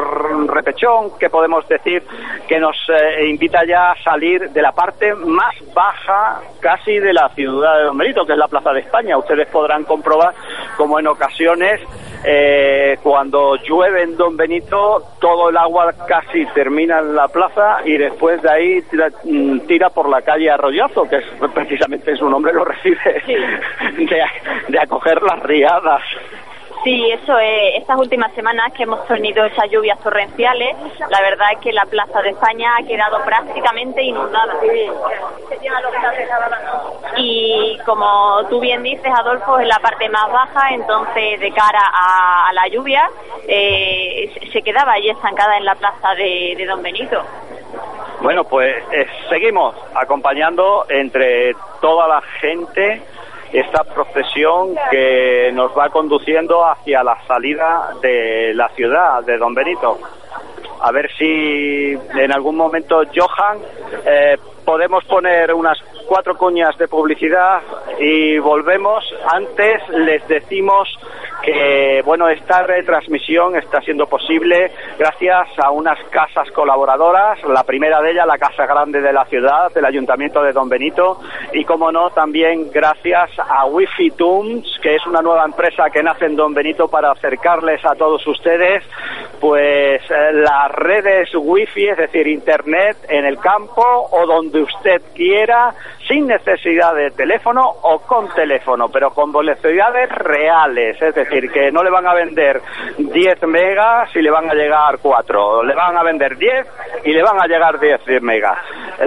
[0.46, 2.02] repechón que podemos decir
[2.46, 7.28] que nos eh, invita ya a salir de la parte más baja casi de la
[7.30, 9.18] ciudad de Don Benito, que es la Plaza de España.
[9.18, 10.34] Ustedes podrán comprobar
[10.76, 11.80] como en ocasiones
[12.24, 17.96] eh, cuando llueve en Don Benito, todo el agua casi termina en la plaza y
[17.96, 22.52] después de ahí tira, mm, tira por la calle Arroyazo, que es, precisamente su nombre
[22.52, 23.22] lo recibe,
[23.96, 24.22] de,
[24.68, 26.02] de acoger las riadas.
[26.82, 27.76] Sí, eso es.
[27.82, 30.74] Estas últimas semanas que hemos tenido esas lluvias torrenciales,
[31.10, 34.54] la verdad es que la Plaza de España ha quedado prácticamente inundada.
[37.16, 42.50] Y como tú bien dices, Adolfo, es la parte más baja, entonces de cara a,
[42.54, 43.08] la lluvia
[43.46, 47.22] eh, se- quedaba allí estancada en la plaza de, de Don Benito.
[48.22, 53.02] Bueno, pues eh, seguimos acompañando entre toda la gente
[53.52, 59.98] esta procesión que nos va conduciendo hacia la salida de la ciudad de Don Benito.
[60.82, 63.58] A ver si en algún momento, Johan,
[64.06, 67.60] eh, podemos poner unas cuatro cuñas de publicidad
[67.98, 69.04] y volvemos.
[69.30, 70.88] Antes les decimos
[71.42, 78.12] que bueno esta retransmisión está siendo posible gracias a unas casas colaboradoras la primera de
[78.12, 81.20] ellas la casa grande de la ciudad del ayuntamiento de Don Benito
[81.52, 84.12] y como no también gracias a Wi-Fi
[84.82, 88.84] que es una nueva empresa que nace en Don Benito para acercarles a todos ustedes
[89.40, 95.74] pues eh, las redes Wi-Fi es decir internet en el campo o donde usted quiera
[96.10, 101.84] sin necesidad de teléfono o con teléfono, pero con velocidades reales, es decir, que no
[101.84, 102.60] le van a vender
[102.98, 106.66] 10 megas y le van a llegar 4, le van a vender 10
[107.04, 108.58] y le van a llegar 10 megas.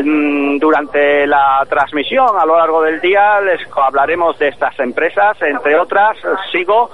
[0.02, 5.78] Mm, Durante la transmisión a lo largo del día les hablaremos de estas empresas, entre
[5.78, 6.18] otras
[6.52, 6.90] sigo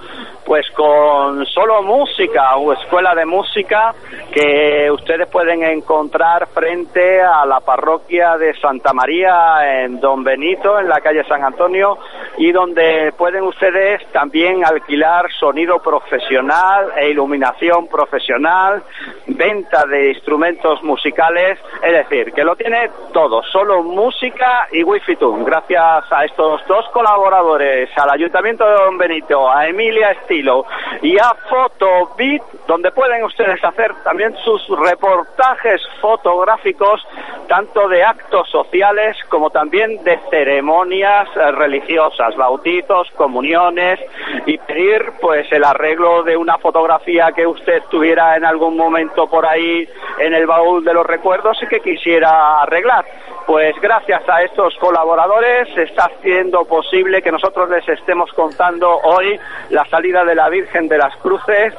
[0.50, 3.94] pues con solo música o escuela de música
[4.32, 10.88] que ustedes pueden encontrar frente a la parroquia de Santa María en Don Benito, en
[10.88, 11.98] la calle San Antonio,
[12.38, 18.84] y donde pueden ustedes también alquilar sonido profesional e iluminación profesional,
[19.28, 25.44] venta de instrumentos musicales, es decir, que lo tiene todo, solo música y Wi-Fi Tune.
[25.44, 30.66] Gracias a estos dos colaboradores, al Ayuntamiento de Don Benito, a Emilia Estilo
[31.02, 37.06] y a Photobit, donde pueden ustedes hacer también sus reportajes fotográficos,
[37.48, 44.00] tanto de actos sociales como también de ceremonias eh, religiosas, bautizos, comuniones
[44.46, 49.46] y pedir pues el arreglo de una fotografía que usted tuviera en algún momento por
[49.46, 49.88] ahí
[50.20, 53.06] en el baúl de los recuerdos y que quisiera arreglar.
[53.46, 59.40] Pues gracias a estos colaboradores está haciendo posible que nosotros les estemos contando hoy
[59.72, 61.74] la salida de la Virgen de las Cruces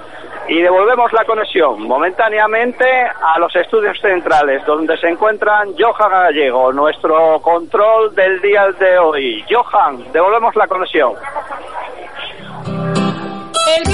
[0.48, 7.40] y devolvemos la conexión momentáneamente a los estudios centrales donde se encuentran Johan Gallego, nuestro
[7.40, 9.44] control del día de hoy.
[9.48, 11.12] Johan, devolvemos la conexión.
[13.76, 13.84] El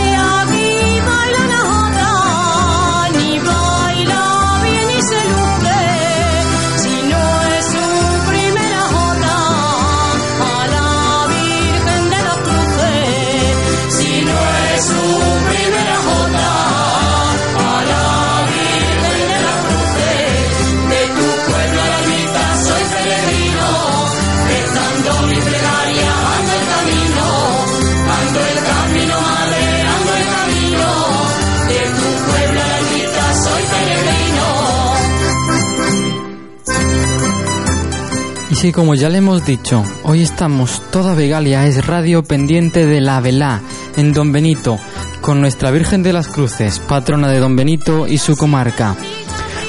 [38.57, 43.03] Y sí, como ya le hemos dicho, hoy estamos toda Vegalia es radio pendiente de
[43.03, 43.61] la velá
[43.99, 44.79] en Don Benito,
[45.21, 48.97] con nuestra Virgen de las Cruces, patrona de Don Benito y su comarca.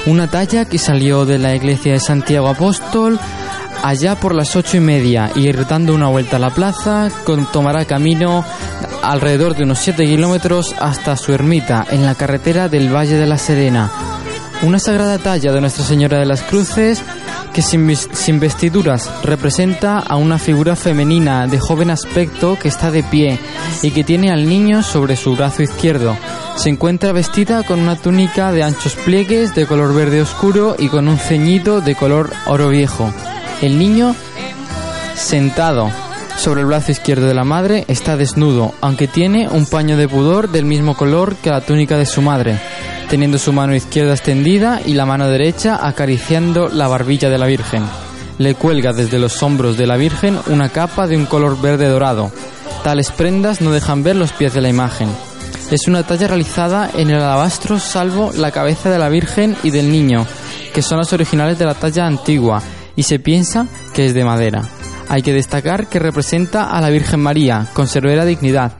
[0.06, 3.20] Una talla que salió de la iglesia de Santiago Apóstol
[3.82, 7.10] allá por las ocho y media y dando una vuelta a la plaza
[7.52, 8.42] tomará camino
[9.02, 13.36] alrededor de unos 7 kilómetros hasta su ermita en la carretera del Valle de la
[13.36, 13.90] Serena.
[14.62, 17.02] Una sagrada talla de Nuestra Señora de las Cruces
[17.58, 23.36] que sin, vestiduras representa a una figura femenina de joven aspecto que está de pie
[23.82, 26.16] y que tiene al niño sobre su brazo izquierdo.
[26.54, 31.08] Se encuentra vestida con una túnica de anchos pliegues de color verde oscuro y con
[31.08, 33.12] un ceñido de color oro viejo.
[33.60, 34.14] El niño
[35.16, 35.90] sentado
[36.36, 40.48] sobre el brazo izquierdo de la madre está desnudo, aunque tiene un paño de pudor
[40.48, 42.60] del mismo color que la túnica de su madre,
[43.08, 47.84] teniendo su mano izquierda extendida y la mano derecha acariciando la barbilla de la Virgen.
[48.38, 52.30] Le cuelga desde los hombros de la Virgen una capa de un color verde dorado.
[52.84, 55.08] Tales prendas no dejan ver los pies de la imagen.
[55.70, 59.90] Es una talla realizada en el alabastro salvo la cabeza de la Virgen y del
[59.90, 60.26] niño,
[60.72, 62.62] que son las originales de la talla antigua,
[62.94, 64.62] y se piensa que es de madera.
[65.08, 68.72] Hay que destacar que representa a la Virgen María, con severa dignidad,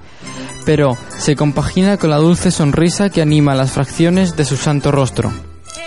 [0.68, 5.32] pero se compagina con la dulce sonrisa que anima las fracciones de su santo rostro.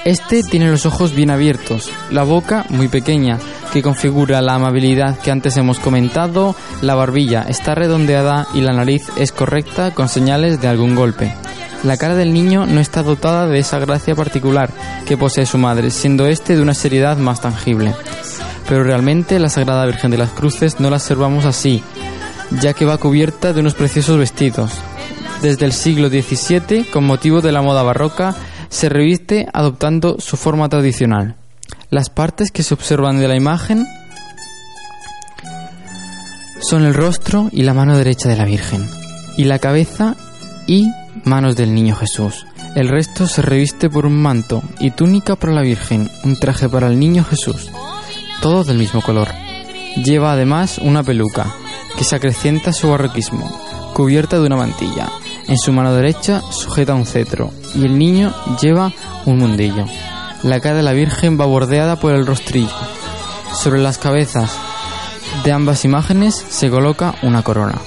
[0.05, 3.37] Este tiene los ojos bien abiertos, la boca muy pequeña,
[3.71, 9.07] que configura la amabilidad que antes hemos comentado, la barbilla está redondeada y la nariz
[9.17, 11.31] es correcta con señales de algún golpe.
[11.83, 14.71] La cara del niño no está dotada de esa gracia particular
[15.05, 17.93] que posee su madre, siendo este de una seriedad más tangible.
[18.67, 21.83] Pero realmente la Sagrada Virgen de las Cruces no la observamos así,
[22.59, 24.71] ya que va cubierta de unos preciosos vestidos.
[25.41, 28.35] Desde el siglo XVII, con motivo de la moda barroca,
[28.69, 31.35] se reviste adoptando su forma tradicional.
[31.89, 33.85] Las partes que se observan de la imagen
[36.61, 38.87] son el rostro y la mano derecha de la Virgen,
[39.35, 40.15] y la cabeza
[40.67, 40.89] y
[41.25, 42.45] manos del niño Jesús.
[42.75, 46.87] El resto se reviste por un manto y túnica para la Virgen, un traje para
[46.87, 47.69] el niño Jesús,
[48.41, 49.27] todo del mismo color.
[49.97, 51.53] Lleva además una peluca,
[51.97, 53.49] que se acrecienta a su barroquismo,
[53.93, 55.09] cubierta de una mantilla.
[55.47, 58.91] En su mano derecha sujeta un cetro y el niño lleva
[59.25, 59.85] un mundillo.
[60.43, 62.71] La cara de la Virgen va bordeada por el rostrillo.
[63.53, 64.55] Sobre las cabezas
[65.43, 67.79] de ambas imágenes se coloca una corona.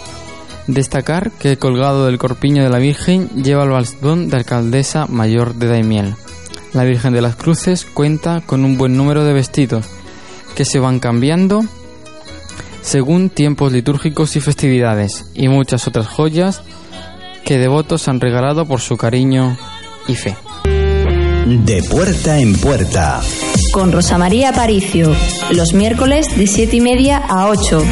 [0.66, 5.68] Destacar que colgado del corpiño de la Virgen lleva el bastón de alcaldesa mayor de
[5.68, 6.14] Daimiel.
[6.72, 9.86] La Virgen de las Cruces cuenta con un buen número de vestidos
[10.54, 11.64] que se van cambiando
[12.84, 16.62] según tiempos litúrgicos y festividades, y muchas otras joyas
[17.44, 19.56] que devotos han regalado por su cariño
[20.06, 20.36] y fe.
[21.46, 23.20] De puerta en puerta.
[23.72, 25.14] Con Rosa María Aparicio,
[25.50, 27.84] los miércoles de 7 y media a 8.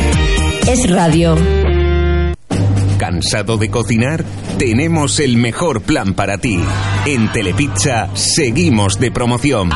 [0.69, 1.37] Es radio.
[2.99, 4.25] ¿Cansado de cocinar?
[4.59, 6.61] Tenemos el mejor plan para ti.
[7.05, 9.71] En Telepizza seguimos de promoción.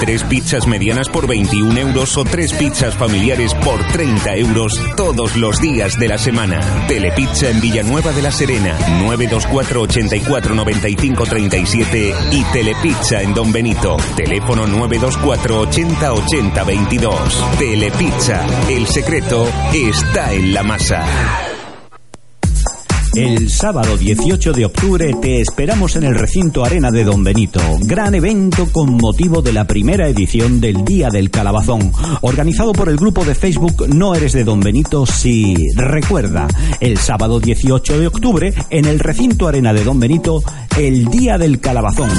[0.00, 5.58] Tres pizzas medianas por 21 euros o tres pizzas familiares por 30 euros todos los
[5.60, 6.60] días de la semana.
[6.86, 13.96] Telepizza en Villanueva de la Serena, 924 84 95 37 y Telepizza en Don Benito,
[14.16, 17.44] teléfono 924 80 80 22.
[17.58, 21.45] Telepizza, el secreto está en la masa.
[23.16, 27.60] El sábado 18 de octubre te esperamos en el recinto Arena de Don Benito.
[27.80, 32.98] Gran evento con motivo de la primera edición del Día del Calabazón, organizado por el
[32.98, 35.06] grupo de Facebook No Eres de Don Benito.
[35.06, 36.46] Si recuerda,
[36.78, 40.42] el sábado 18 de octubre en el recinto Arena de Don Benito,
[40.76, 42.10] el Día del Calabazón.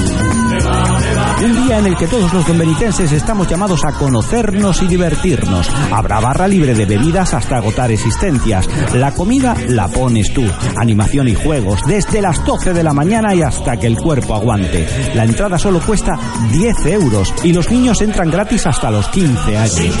[1.40, 5.70] Un día en el que todos los donbenitenses estamos llamados a conocernos y divertirnos.
[5.92, 8.68] Habrá barra libre de bebidas hasta agotar existencias.
[8.94, 10.42] La comida la pones tú.
[10.88, 14.86] Animación y juegos desde las 12 de la mañana y hasta que el cuerpo aguante.
[15.14, 16.18] La entrada solo cuesta
[16.50, 19.92] 10 euros y los niños entran gratis hasta los 15 años.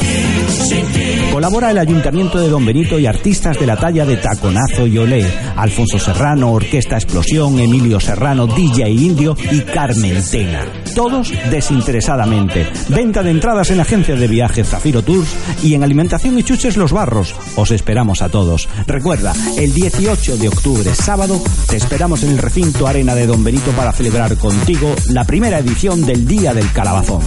[1.30, 5.30] Colabora el Ayuntamiento de Don Benito y artistas de la talla de Taconazo y Olé,
[5.56, 10.64] Alfonso Serrano, Orquesta Explosión, Emilio Serrano, DJ Indio y Carmen Tena.
[10.98, 12.66] Todos desinteresadamente.
[12.88, 15.32] Venta de entradas en la agencia de viajes Zafiro Tours
[15.62, 17.36] y en Alimentación y Chuches Los Barros.
[17.54, 18.68] Os esperamos a todos.
[18.84, 23.70] Recuerda, el 18 de octubre, sábado, te esperamos en el recinto Arena de Don Benito
[23.76, 27.22] para celebrar contigo la primera edición del Día del Calabazón.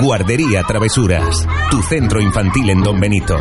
[0.00, 3.36] Guardería Travesuras, tu centro infantil en Don Benito.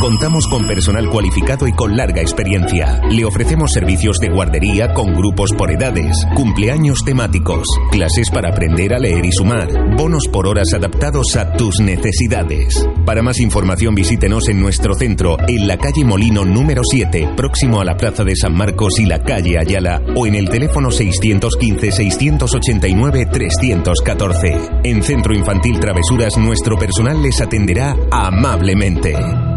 [0.00, 3.00] Contamos con personal cualificado y con larga experiencia.
[3.10, 9.00] Le ofrecemos servicios de guardería con grupos por edades, cumpleaños temáticos, clases para aprender a
[9.00, 12.86] leer y sumar, bonos por horas adaptados a tus necesidades.
[13.04, 17.84] Para más información visítenos en nuestro centro en la calle Molino número 7, próximo a
[17.84, 23.26] la Plaza de San Marcos y la calle Ayala o en el teléfono 615 689
[23.26, 24.70] 314.
[24.84, 29.47] En Centro Infantil Travesuras nuestro personal les atenderá amablemente.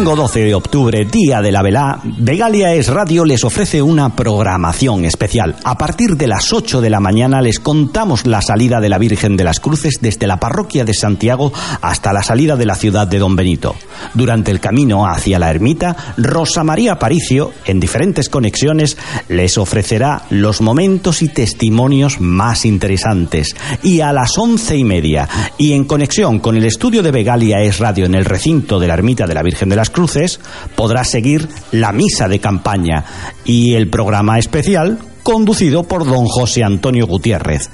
[0.00, 5.04] Domingo 12 de octubre, día de la velá, Vegalia Es Radio les ofrece una programación
[5.04, 5.56] especial.
[5.62, 9.36] A partir de las 8 de la mañana les contamos la salida de la Virgen
[9.36, 13.18] de las Cruces desde la parroquia de Santiago hasta la salida de la ciudad de
[13.18, 13.74] Don Benito.
[14.14, 18.96] Durante el camino hacia la ermita, Rosa María Paricio, en diferentes conexiones,
[19.28, 23.54] les ofrecerá los momentos y testimonios más interesantes.
[23.82, 25.28] Y a las once y media,
[25.58, 28.94] y en conexión con el estudio de Vegalia Es Radio en el recinto de la
[28.94, 30.40] ermita de la Virgen de las Cruces,
[30.76, 33.04] podrá seguir la misa de campaña
[33.44, 37.70] y el programa especial conducido por don José Antonio Gutiérrez.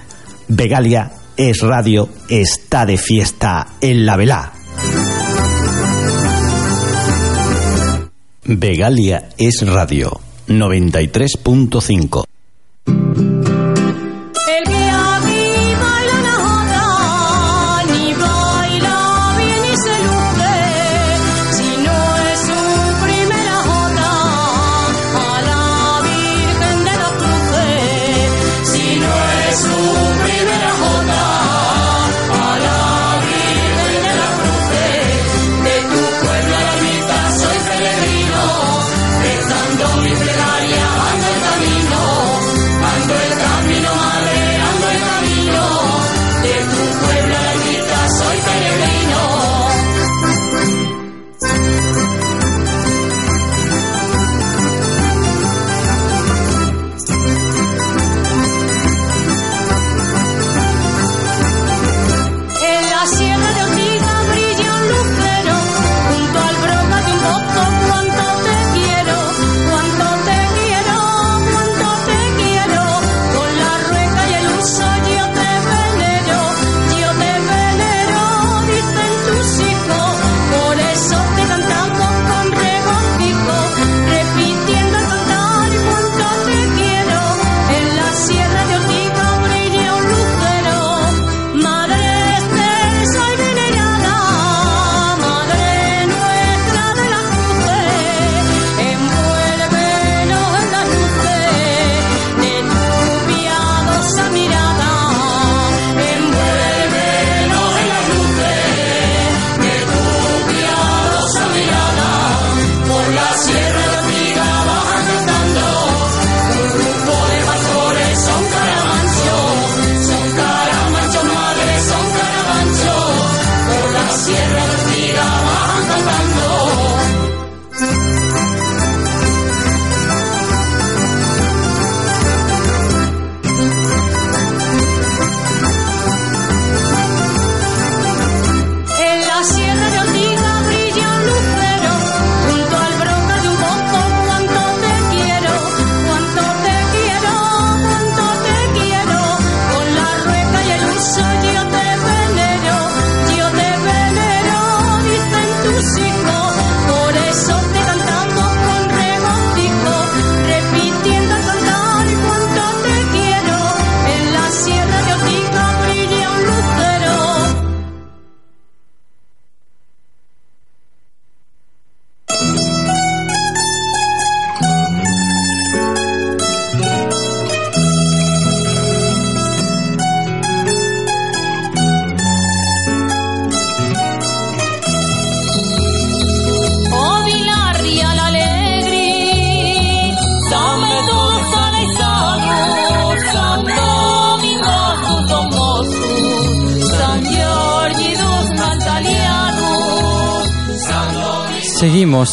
[0.48, 4.52] Vegalia Es Radio está de fiesta en la velá.
[8.44, 12.24] Vegalia es Radio 93.5.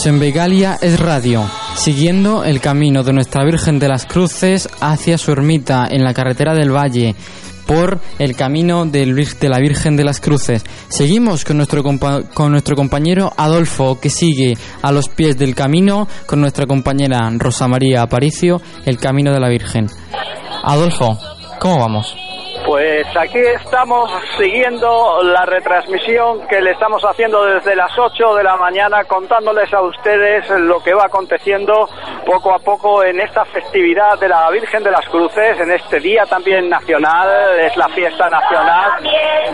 [0.05, 5.31] En Vegalia es Radio, siguiendo el camino de Nuestra Virgen de las Cruces hacia su
[5.31, 7.15] ermita en la carretera del Valle.
[7.65, 10.65] por el camino Vir- de la Virgen de las Cruces.
[10.89, 16.09] Seguimos con nuestro, compa- con nuestro compañero Adolfo, que sigue a los pies del camino,
[16.25, 19.87] con nuestra compañera Rosa María Aparicio, el camino de la Virgen.
[20.61, 21.17] Adolfo,
[21.61, 22.13] ¿cómo vamos?
[22.73, 28.57] Pues aquí estamos siguiendo la retransmisión que le estamos haciendo desde las 8 de la
[28.57, 31.87] mañana, contándoles a ustedes lo que va aconteciendo
[32.25, 36.25] poco a poco en esta festividad de la Virgen de las Cruces, en este día
[36.25, 38.91] también nacional, es la fiesta nacional.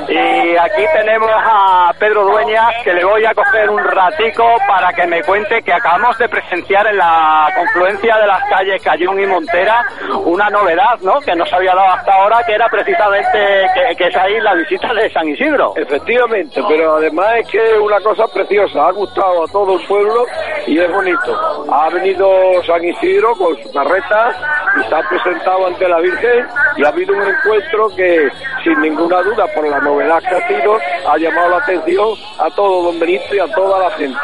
[0.07, 5.05] Y aquí tenemos a Pedro Dueñas, que le voy a coger un ratico para que
[5.07, 9.84] me cuente que acabamos de presenciar en la confluencia de las calles Cayón y Montera
[10.24, 11.20] una novedad, ¿no?
[11.20, 14.53] Que no se había dado hasta ahora, que era precisamente que, que es ahí la
[14.55, 15.74] visita de San Isidro.
[15.76, 20.26] Efectivamente, pero además es que es una cosa preciosa, ha gustado a todo el pueblo
[20.68, 21.66] y es bonito.
[21.72, 22.30] Ha venido
[22.66, 24.32] San Isidro con su carreta
[24.80, 26.47] y se ha presentado ante la Virgen
[26.78, 28.30] y ha habido un encuentro que,
[28.64, 32.84] sin ninguna duda, por la novedad que ha sido, ha llamado la atención a todo
[32.84, 34.20] Don Benito y a toda la gente.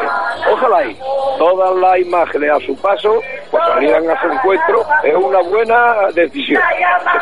[0.52, 0.98] Ojalá y
[1.38, 3.20] todas las imágenes a su paso
[3.50, 6.62] pues salieran a ese encuentro, es una buena decisión.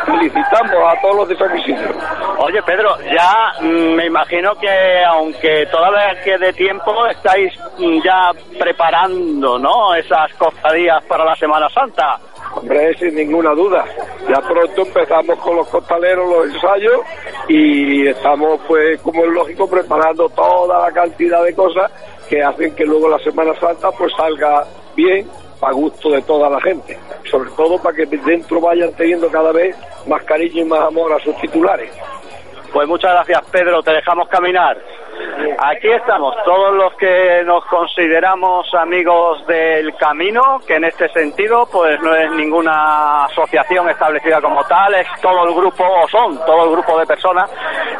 [0.04, 1.53] Felicitamos a todos los de San.
[2.38, 9.58] Oye, Pedro, ya mm, me imagino que aunque todavía quede tiempo, estáis mm, ya preparando,
[9.58, 9.94] ¿no?
[9.94, 12.18] Esas cofradías para la Semana Santa.
[12.54, 13.84] Hombre, sin ninguna duda.
[14.28, 17.00] Ya pronto empezamos con los costaleros los ensayos
[17.48, 21.90] y estamos, pues, como es lógico, preparando toda la cantidad de cosas
[22.28, 25.28] que hacen que luego la Semana Santa pues salga bien
[25.66, 26.98] a gusto de toda la gente.
[27.30, 31.18] Sobre todo para que dentro vayan teniendo cada vez más cariño y más amor a
[31.20, 31.90] sus titulares.
[32.72, 33.82] Pues muchas gracias, Pedro.
[33.82, 34.76] Te dejamos caminar.
[35.58, 42.00] Aquí estamos, todos los que nos consideramos amigos del camino, que en este sentido, pues
[42.00, 46.70] no es ninguna asociación establecida como tal, es todo el grupo, o son todo el
[46.72, 47.50] grupo de personas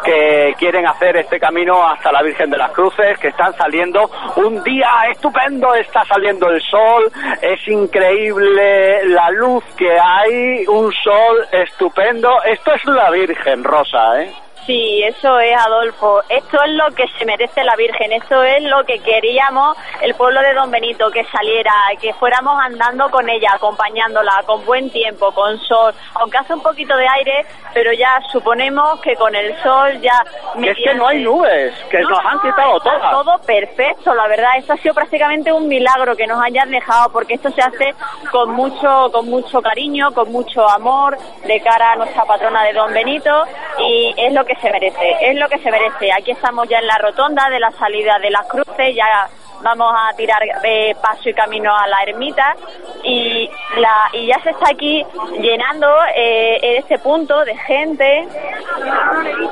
[0.04, 4.62] que quieren hacer este camino hasta la Virgen de las Cruces, que están saliendo un
[4.62, 7.10] día estupendo, está saliendo el sol,
[7.40, 12.42] es increíble la luz que hay, un sol estupendo.
[12.44, 14.32] Esto es la Virgen Rosa, ¿eh?
[14.66, 16.22] Sí, eso es, Adolfo.
[16.28, 18.12] Esto es lo que se merece la Virgen.
[18.12, 23.10] Esto es lo que queríamos el pueblo de Don Benito, que saliera, que fuéramos andando
[23.10, 25.92] con ella, acompañándola, con buen tiempo, con sol.
[26.14, 30.24] Aunque hace un poquito de aire, pero ya suponemos que con el sol ya...
[30.58, 33.10] Que es que no hay nubes, que No, nos han quitado está todas.
[33.10, 34.56] Todo perfecto, la verdad.
[34.56, 37.94] Esto ha sido prácticamente un milagro que nos hayan dejado, porque esto se hace
[38.30, 42.92] con mucho, con mucho cariño, con mucho amor de cara a nuestra patrona de Don
[42.94, 43.44] Benito
[43.78, 46.12] y es lo que se merece, es lo que se merece.
[46.12, 49.28] Aquí estamos ya en la rotonda de la salida de las cruces, ya
[49.64, 52.54] vamos a tirar eh, paso y camino a la ermita
[53.02, 55.04] y la y ya se está aquí
[55.40, 58.28] llenando eh, este punto de gente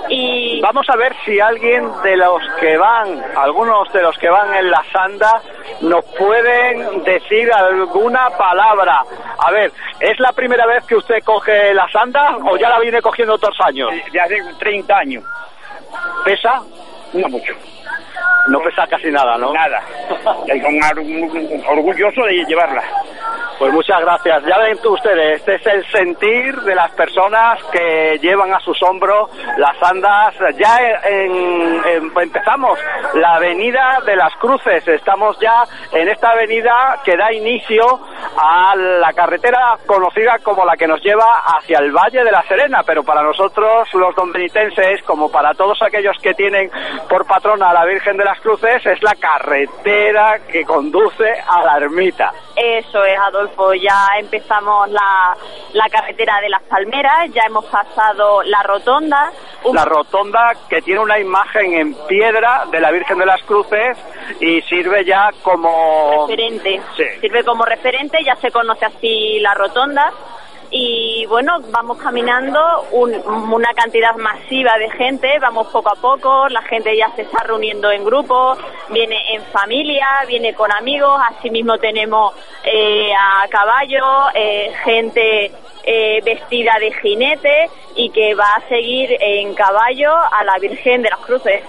[0.09, 4.55] y Vamos a ver si alguien de los que van, algunos de los que van
[4.55, 5.41] en la sanda,
[5.81, 9.03] nos pueden decir alguna palabra.
[9.39, 13.03] A ver, ¿es la primera vez que usted coge la sanda o ya la viene
[13.03, 13.91] cogiendo otros años?
[14.13, 15.25] De hace 30 años.
[16.25, 16.63] ¿Pesa?
[17.13, 17.53] No mucho.
[18.49, 19.53] No pesa casi nada, ¿no?
[19.53, 19.81] Nada.
[20.55, 20.99] Y con ar-
[21.71, 22.83] orgulloso de llevarla.
[23.59, 24.45] Pues muchas gracias.
[24.45, 29.30] Ya ven ustedes, este es el sentir de las personas que llevan a sus hombros
[29.57, 30.35] las andas.
[30.59, 30.78] Ya
[31.87, 32.78] empezamos
[33.14, 34.87] la avenida de las Cruces.
[34.89, 35.62] Estamos ya
[35.93, 38.01] en esta avenida que da inicio
[38.37, 42.83] a la carretera conocida como la que nos lleva hacia el Valle de la Serena.
[42.85, 46.70] Pero para nosotros, los dombenitenses, como para todos aquellos que tienen
[47.09, 51.76] por patrona a la Virgen de las Cruces, es la carretera que conduce a la
[51.76, 52.33] ermita.
[52.57, 53.75] Eso es, Adolfo.
[53.75, 55.37] Ya empezamos la,
[55.73, 59.33] la carretera de las Palmeras, ya hemos pasado la rotonda.
[59.64, 63.97] Un- la rotonda que tiene una imagen en piedra de la Virgen de las Cruces
[64.41, 66.81] y sirve ya como referente.
[66.97, 67.05] Sí.
[67.20, 70.11] Sirve como referente, ya se conoce así la rotonda.
[70.75, 73.14] Y bueno, vamos caminando un-
[73.53, 77.91] una cantidad masiva de gente, vamos poco a poco, la gente ya se está reuniendo
[77.91, 78.59] en grupos,
[78.89, 82.33] viene en familia, viene con amigos, asimismo tenemos
[82.64, 84.05] eh, a caballo,
[84.35, 85.53] eh, gente
[85.85, 91.11] eh, vestida de jinete y que va a seguir en caballo a la Virgen de
[91.11, 91.61] las Cruces.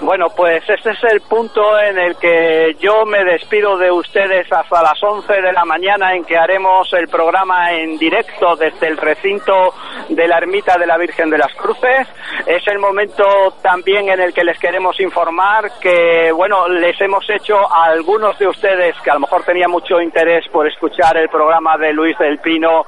[0.00, 4.82] Bueno, pues este es el punto en el que yo me despido de ustedes hasta
[4.82, 9.72] las 11 de la mañana en que haremos el programa en directo desde el recinto
[10.10, 12.06] de la ermita de la Virgen de las Cruces.
[12.44, 13.24] Es el momento
[13.62, 18.48] también en el que les queremos informar que, bueno, les hemos hecho a algunos de
[18.48, 22.38] ustedes que a lo mejor tenían mucho interés por escuchar el programa de Luis del
[22.38, 22.84] Pino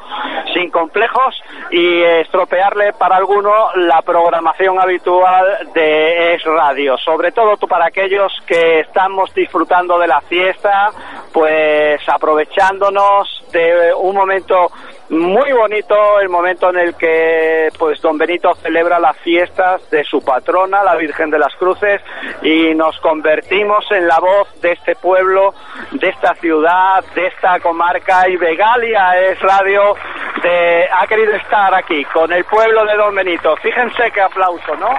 [0.52, 6.97] sin complejos y estropearle para alguno la programación habitual de Es Radio.
[7.04, 10.90] Sobre todo para aquellos que estamos disfrutando de la fiesta,
[11.32, 14.70] pues aprovechándonos de un momento
[15.10, 20.22] muy bonito el momento en el que pues don Benito celebra las fiestas de su
[20.22, 22.02] patrona, la Virgen de las Cruces,
[22.42, 25.54] y nos convertimos en la voz de este pueblo,
[25.92, 29.94] de esta ciudad, de esta comarca y Vegalia es radio
[30.42, 33.56] de ha querido estar aquí con el pueblo de don Benito.
[33.56, 34.90] Fíjense qué aplauso, ¿no?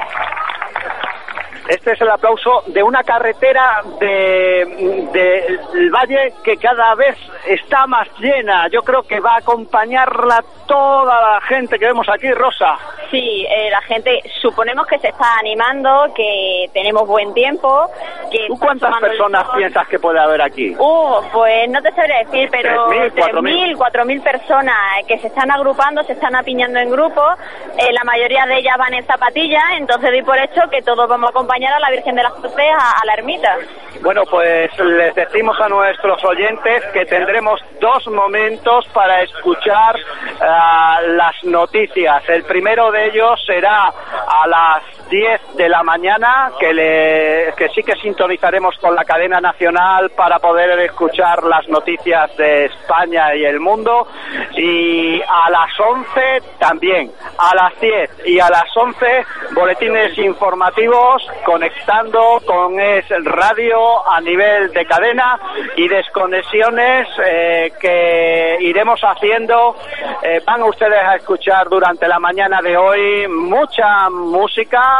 [1.69, 7.15] Este es el aplauso de una carretera de, de- del valle que cada vez
[7.47, 8.67] está más llena.
[8.69, 12.75] Yo creo que va a acompañarla toda la gente que vemos aquí, Rosa.
[13.11, 17.89] Sí, eh, la gente suponemos que se está animando, que tenemos buen tiempo.
[18.31, 20.75] Que ¿Tú cuántas personas piensas que puede haber aquí?
[20.77, 24.75] Uh, pues no te sabría decir, pero 3.000, 3.000, 4.000 personas
[25.07, 27.37] que se están agrupando, se están apiñando en grupos.
[27.77, 31.29] Eh, la mayoría de ellas van en zapatillas, entonces doy por hecho que todos vamos
[31.29, 33.57] a acompañar a la Virgen de las Cruces a, a la ermita.
[34.01, 39.95] Bueno, pues les decimos a nuestros oyentes que tendremos dos momentos para escuchar
[40.39, 42.23] ah, las noticias.
[42.29, 47.83] El primero de ellos será a las 10 de la mañana, que, le, que sí
[47.83, 53.59] que sintonizaremos con la cadena nacional para poder escuchar las noticias de España y el
[53.59, 54.07] mundo.
[54.55, 62.41] Y a las 11 también, a las 10 y a las 11 boletines informativos conectando
[62.45, 65.39] con es radio a nivel de cadena
[65.75, 69.75] y desconexiones eh, que iremos haciendo.
[70.21, 74.09] Eh, van ustedes a escuchar durante la mañana de hoy mucha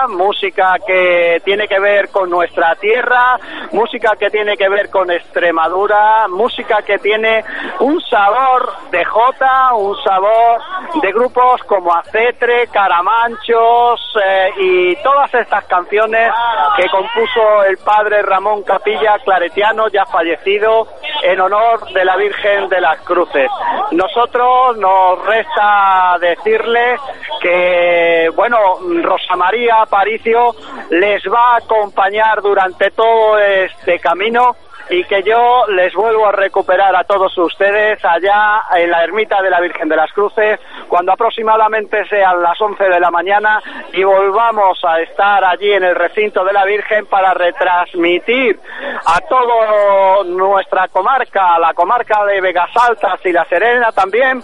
[0.07, 3.37] música, que tiene que ver con nuestra tierra,
[3.71, 7.43] música que tiene que ver con Extremadura, música que tiene
[7.79, 10.61] un sabor de Jota, un sabor
[11.01, 16.31] de grupos como Acetre, Caramanchos eh, y todas estas canciones
[16.77, 20.87] que compuso el padre Ramón Capilla, claretiano, ya fallecido,
[21.23, 23.49] en honor de la Virgen de las Cruces.
[23.91, 26.97] Nosotros nos resta decirle
[27.41, 28.57] que, bueno,
[29.01, 30.53] Rosa María Aparicio
[30.91, 34.55] les va a acompañar durante todo este camino
[34.89, 39.49] y que yo les vuelvo a recuperar a todos ustedes allá en la ermita de
[39.49, 43.61] la Virgen de las Cruces cuando aproximadamente sean las 11 de la mañana
[43.93, 48.59] y volvamos a estar allí en el recinto de la Virgen para retransmitir
[49.05, 54.41] a toda nuestra comarca, a la comarca de Vegas Altas y La Serena también,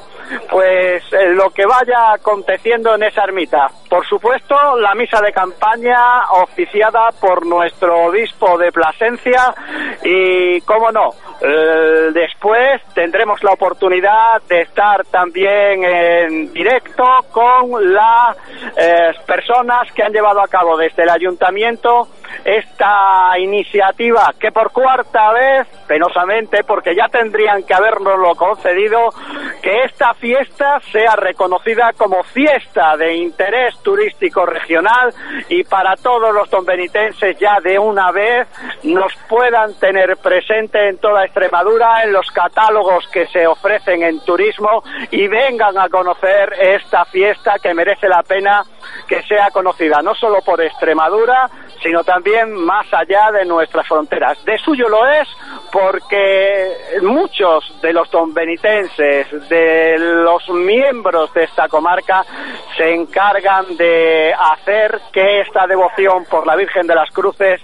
[0.49, 3.67] pues eh, lo que vaya aconteciendo en esa ermita.
[3.89, 9.53] Por supuesto, la misa de campaña oficiada por nuestro obispo de Plasencia
[10.03, 10.34] y,
[10.65, 11.11] cómo no,
[11.41, 18.37] eh, después tendremos la oportunidad de estar también en directo con las
[18.77, 22.07] eh, personas que han llevado a cabo desde el ayuntamiento
[22.43, 29.09] esta iniciativa que por cuarta vez, penosamente, porque ya tendrían que habernoslo concedido,
[29.65, 35.11] que esta fiesta sea reconocida como fiesta de interés turístico regional
[35.49, 38.47] y para todos los donbenitenses ya de una vez
[38.83, 44.83] nos puedan tener presente en toda Extremadura en los catálogos que se ofrecen en turismo
[45.09, 48.63] y vengan a conocer esta fiesta que merece la pena
[49.07, 51.49] que sea conocida no solo por Extremadura,
[51.81, 54.43] sino también más allá de nuestras fronteras.
[54.45, 55.27] De suyo lo es
[55.71, 59.54] porque muchos de los donbenitenses, de
[59.97, 62.23] los miembros de esta comarca,
[62.77, 67.61] se encargan de hacer que esta devoción por la Virgen de las Cruces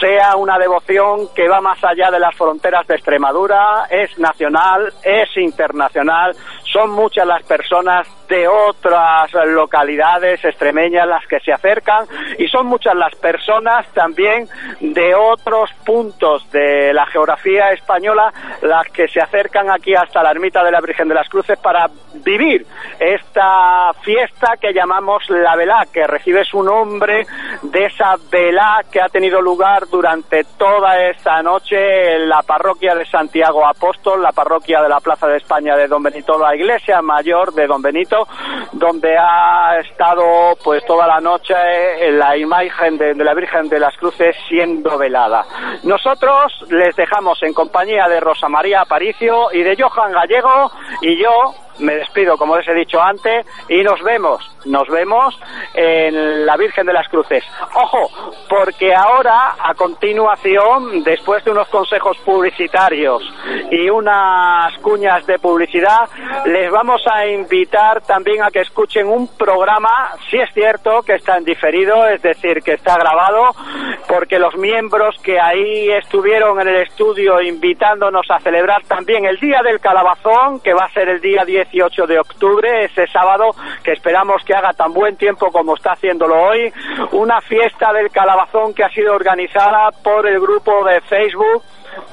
[0.00, 5.36] sea una devoción que va más allá de las fronteras de Extremadura, es nacional, es
[5.36, 6.36] internacional,
[6.72, 12.06] son muchas las personas de otras localidades extremeñas las que se acercan
[12.38, 14.48] y son muchas las personas también
[14.80, 18.32] de otros puntos de la geografía española
[18.62, 21.88] las que se acercan aquí hasta la ermita de la Virgen de las Cruces para
[22.14, 22.66] vivir
[22.98, 27.26] esta fiesta que llamamos la velá, que recibe su nombre
[27.62, 33.04] de esa velá que ha tenido lugar durante toda esta noche en la parroquia de
[33.06, 37.52] Santiago Apóstol, la parroquia de la Plaza de España de Don Benito, la iglesia mayor
[37.52, 38.26] de Don Benito,
[38.72, 41.54] donde ha estado pues toda la noche
[42.12, 45.44] la imagen de, de la Virgen de las Cruces siendo velada.
[45.82, 50.70] Nosotros les dejamos en compañía de Rosa María Aparicio y de Johan Gallego
[51.04, 55.38] y yo me despido, como les he dicho antes, y nos vemos, nos vemos
[55.74, 57.44] en la Virgen de las Cruces.
[57.74, 58.08] Ojo,
[58.48, 63.22] porque ahora, a continuación, después de unos consejos publicitarios
[63.70, 66.08] y unas cuñas de publicidad,
[66.46, 71.36] les vamos a invitar también a que escuchen un programa, si es cierto que está
[71.36, 73.50] en diferido, es decir, que está grabado,
[74.14, 79.60] porque los miembros que ahí estuvieron en el estudio invitándonos a celebrar también el Día
[79.60, 84.44] del Calabazón, que va a ser el día 18 de octubre, ese sábado, que esperamos
[84.44, 86.72] que haga tan buen tiempo como está haciéndolo hoy,
[87.10, 91.64] una fiesta del calabazón que ha sido organizada por el grupo de Facebook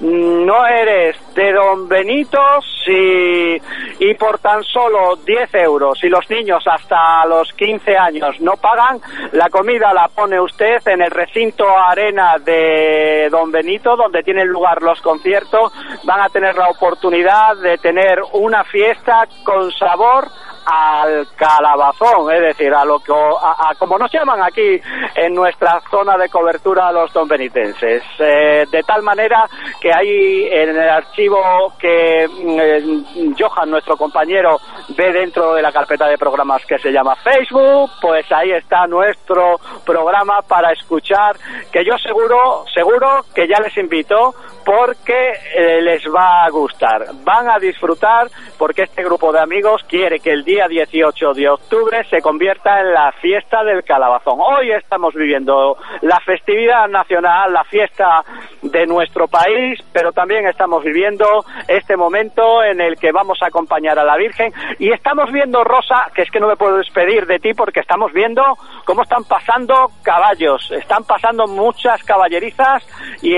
[0.02, 2.40] no eres de Don Benito
[2.84, 3.62] si,
[4.00, 9.00] y por tan solo 10 euros, y los niños hasta los 15 años no pagan,
[9.34, 14.82] la comida la pone usted en el recinto arena de Don Benito, donde tienen lugar
[14.82, 15.72] los conciertos,
[16.04, 20.28] van a tener la oportunidad de tener una fiesta con sabor
[20.66, 24.80] al calabazón, es decir, a lo que a, a como nos llaman aquí
[25.16, 29.48] en nuestra zona de cobertura los donbenitenses, eh, de tal manera
[29.80, 34.58] que ahí en el archivo que mm, Johan, nuestro compañero,
[34.90, 39.60] ve dentro de la carpeta de programas que se llama Facebook, pues ahí está nuestro
[39.86, 41.36] programa para escuchar,
[41.72, 44.34] que yo seguro, seguro que ya les invito
[44.66, 50.20] porque eh, les va a gustar, van a disfrutar porque este grupo de amigos quiere
[50.20, 54.40] que el día 18 de octubre se convierta en la fiesta del calabazón.
[54.40, 58.24] Hoy estamos viviendo la festividad nacional, la fiesta
[58.62, 63.98] de nuestro país, pero también estamos viviendo este momento en el que vamos a acompañar
[63.98, 67.40] a la Virgen y estamos viendo, Rosa, que es que no me puedo despedir de
[67.40, 68.44] ti porque estamos viendo
[68.86, 72.86] cómo están pasando caballos, están pasando muchas caballerizas
[73.22, 73.32] y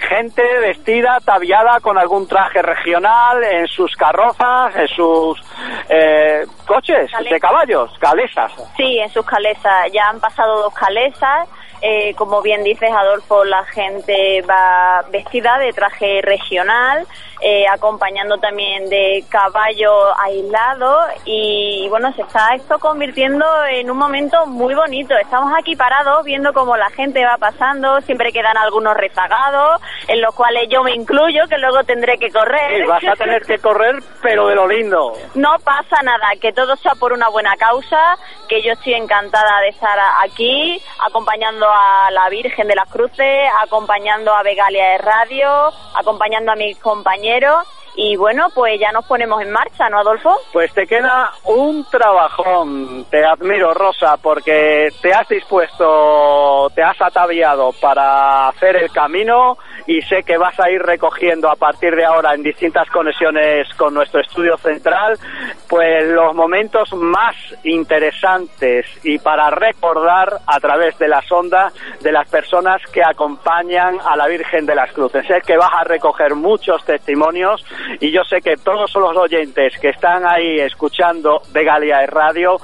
[0.00, 5.40] gente vestida, ataviada con algún traje regional en sus carrozas, en sus
[5.88, 8.52] eh, coches de caballos, calesas.
[8.76, 9.90] Sí, en sus calesas.
[9.92, 11.48] Ya han pasado dos calesas.
[11.80, 17.06] Eh, como bien dices, Adolfo, la gente va vestida de traje regional,
[17.40, 24.44] eh, acompañando también de caballo aislado y bueno, se está esto convirtiendo en un momento
[24.46, 25.16] muy bonito.
[25.16, 30.34] Estamos aquí parados viendo cómo la gente va pasando, siempre quedan algunos rezagados, en los
[30.34, 32.82] cuales yo me incluyo, que luego tendré que correr.
[32.82, 35.12] Sí, vas a tener que correr, pero de lo lindo.
[35.36, 38.18] No pasa nada, que todo sea por una buena causa,
[38.48, 44.34] que yo estoy encantada de estar aquí, acompañando a la Virgen de las Cruces, acompañando
[44.34, 49.42] a Vegalia de Radio, acompañando a mis compañeros compañero y bueno, pues ya nos ponemos
[49.42, 50.32] en marcha, ¿no, Adolfo?
[50.52, 53.04] Pues te queda un trabajón.
[53.10, 60.00] Te admiro, Rosa, porque te has dispuesto, te has ataviado para hacer el camino y
[60.02, 64.20] sé que vas a ir recogiendo a partir de ahora en distintas conexiones con nuestro
[64.20, 65.18] estudio central,
[65.66, 67.34] pues los momentos más
[67.64, 74.14] interesantes y para recordar a través de las ondas de las personas que acompañan a
[74.14, 75.26] la Virgen de las Cruces.
[75.26, 77.64] Sé que vas a recoger muchos testimonios
[78.00, 82.58] y yo sé que todos los oyentes que están ahí escuchando Vegalia Radio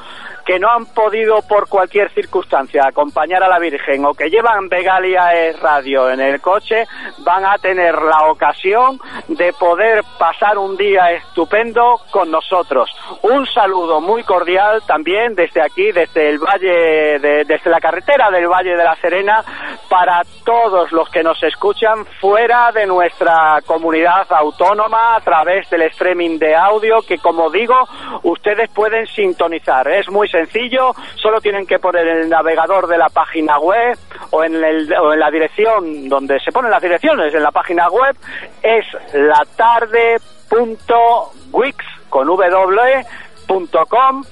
[0.45, 5.31] que no han podido por cualquier circunstancia acompañar a la Virgen o que llevan Vegalia
[5.61, 6.87] Radio en el coche
[7.19, 12.91] van a tener la ocasión de poder pasar un día estupendo con nosotros.
[13.23, 18.47] Un saludo muy cordial también desde aquí, desde el Valle, de- desde la carretera del
[18.49, 19.43] Valle de la Serena,
[19.89, 26.39] para todos los que nos escuchan fuera de nuestra comunidad autónoma a través del streaming
[26.39, 27.77] de audio que, como digo,
[28.25, 29.87] ustedes pueden sintonizar.
[29.89, 33.97] Es muy sencillo, solo tienen que poner el navegador de la página web
[34.31, 37.89] o en, el- o en la dirección donde se ponen las direcciones en la página
[37.89, 38.17] web,
[38.63, 41.77] es latarde.wix
[42.09, 44.25] con w.com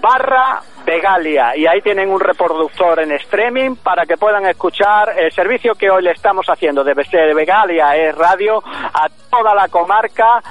[0.00, 1.56] barra Vegalia.
[1.56, 6.02] Y ahí tienen un reproductor en streaming para que puedan escuchar el servicio que hoy
[6.02, 6.82] le estamos haciendo.
[6.82, 10.42] De Vegalia es radio a toda la comarca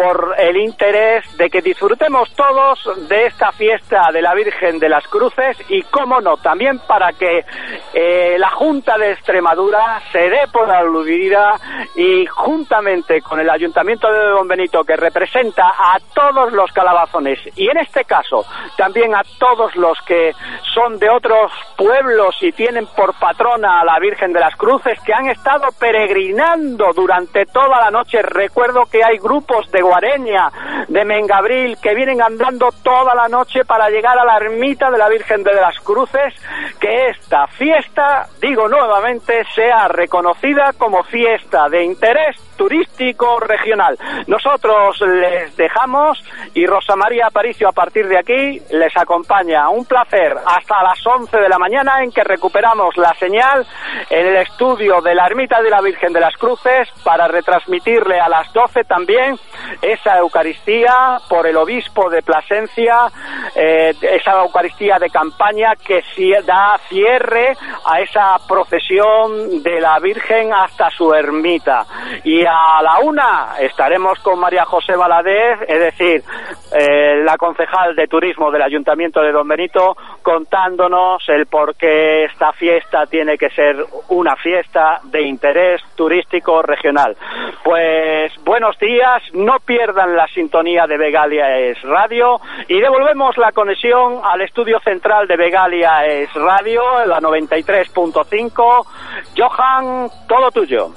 [0.00, 5.06] por el interés de que disfrutemos todos de esta fiesta de la Virgen de las
[5.08, 7.44] Cruces y, cómo no, también para que
[7.92, 11.54] eh, la Junta de Extremadura se dé por aludida
[11.96, 17.68] y juntamente con el Ayuntamiento de Don Benito que representa a todos los calabazones y
[17.68, 18.46] en este caso
[18.78, 20.32] también a todos los que
[20.72, 25.12] son de otros pueblos y tienen por patrona a la Virgen de las Cruces que
[25.12, 28.22] han estado peregrinando durante toda la noche.
[28.22, 30.52] Recuerdo que hay grupos de Guareña,
[30.86, 35.08] de Mengabril, que vienen andando toda la noche para llegar a la ermita de la
[35.08, 36.32] Virgen de las Cruces,
[36.78, 43.96] que esta fiesta, digo nuevamente, sea reconocida como fiesta de interés turístico regional.
[44.26, 49.70] Nosotros les dejamos y Rosa María Aparicio a partir de aquí les acompaña.
[49.70, 53.66] Un placer hasta las 11 de la mañana en que recuperamos la señal
[54.10, 58.28] en el estudio de la Ermita de la Virgen de las Cruces para retransmitirle a
[58.28, 59.38] las 12 también
[59.80, 63.06] esa Eucaristía por el obispo de Plasencia,
[63.54, 66.02] eh, esa Eucaristía de campaña que
[66.44, 67.56] da cierre
[67.86, 71.86] a esa procesión de la Virgen hasta su ermita.
[72.24, 76.22] Y a la una estaremos con María José Valadez, es decir,
[76.72, 82.52] eh, la concejal de turismo del Ayuntamiento de Don Benito, contándonos el por qué esta
[82.52, 83.76] fiesta tiene que ser
[84.08, 87.16] una fiesta de interés turístico regional.
[87.62, 94.20] Pues buenos días, no pierdan la sintonía de Begalia es Radio y devolvemos la conexión
[94.24, 98.86] al estudio central de Begalia es Radio, la 93.5.
[99.36, 100.90] Johan, todo tuyo.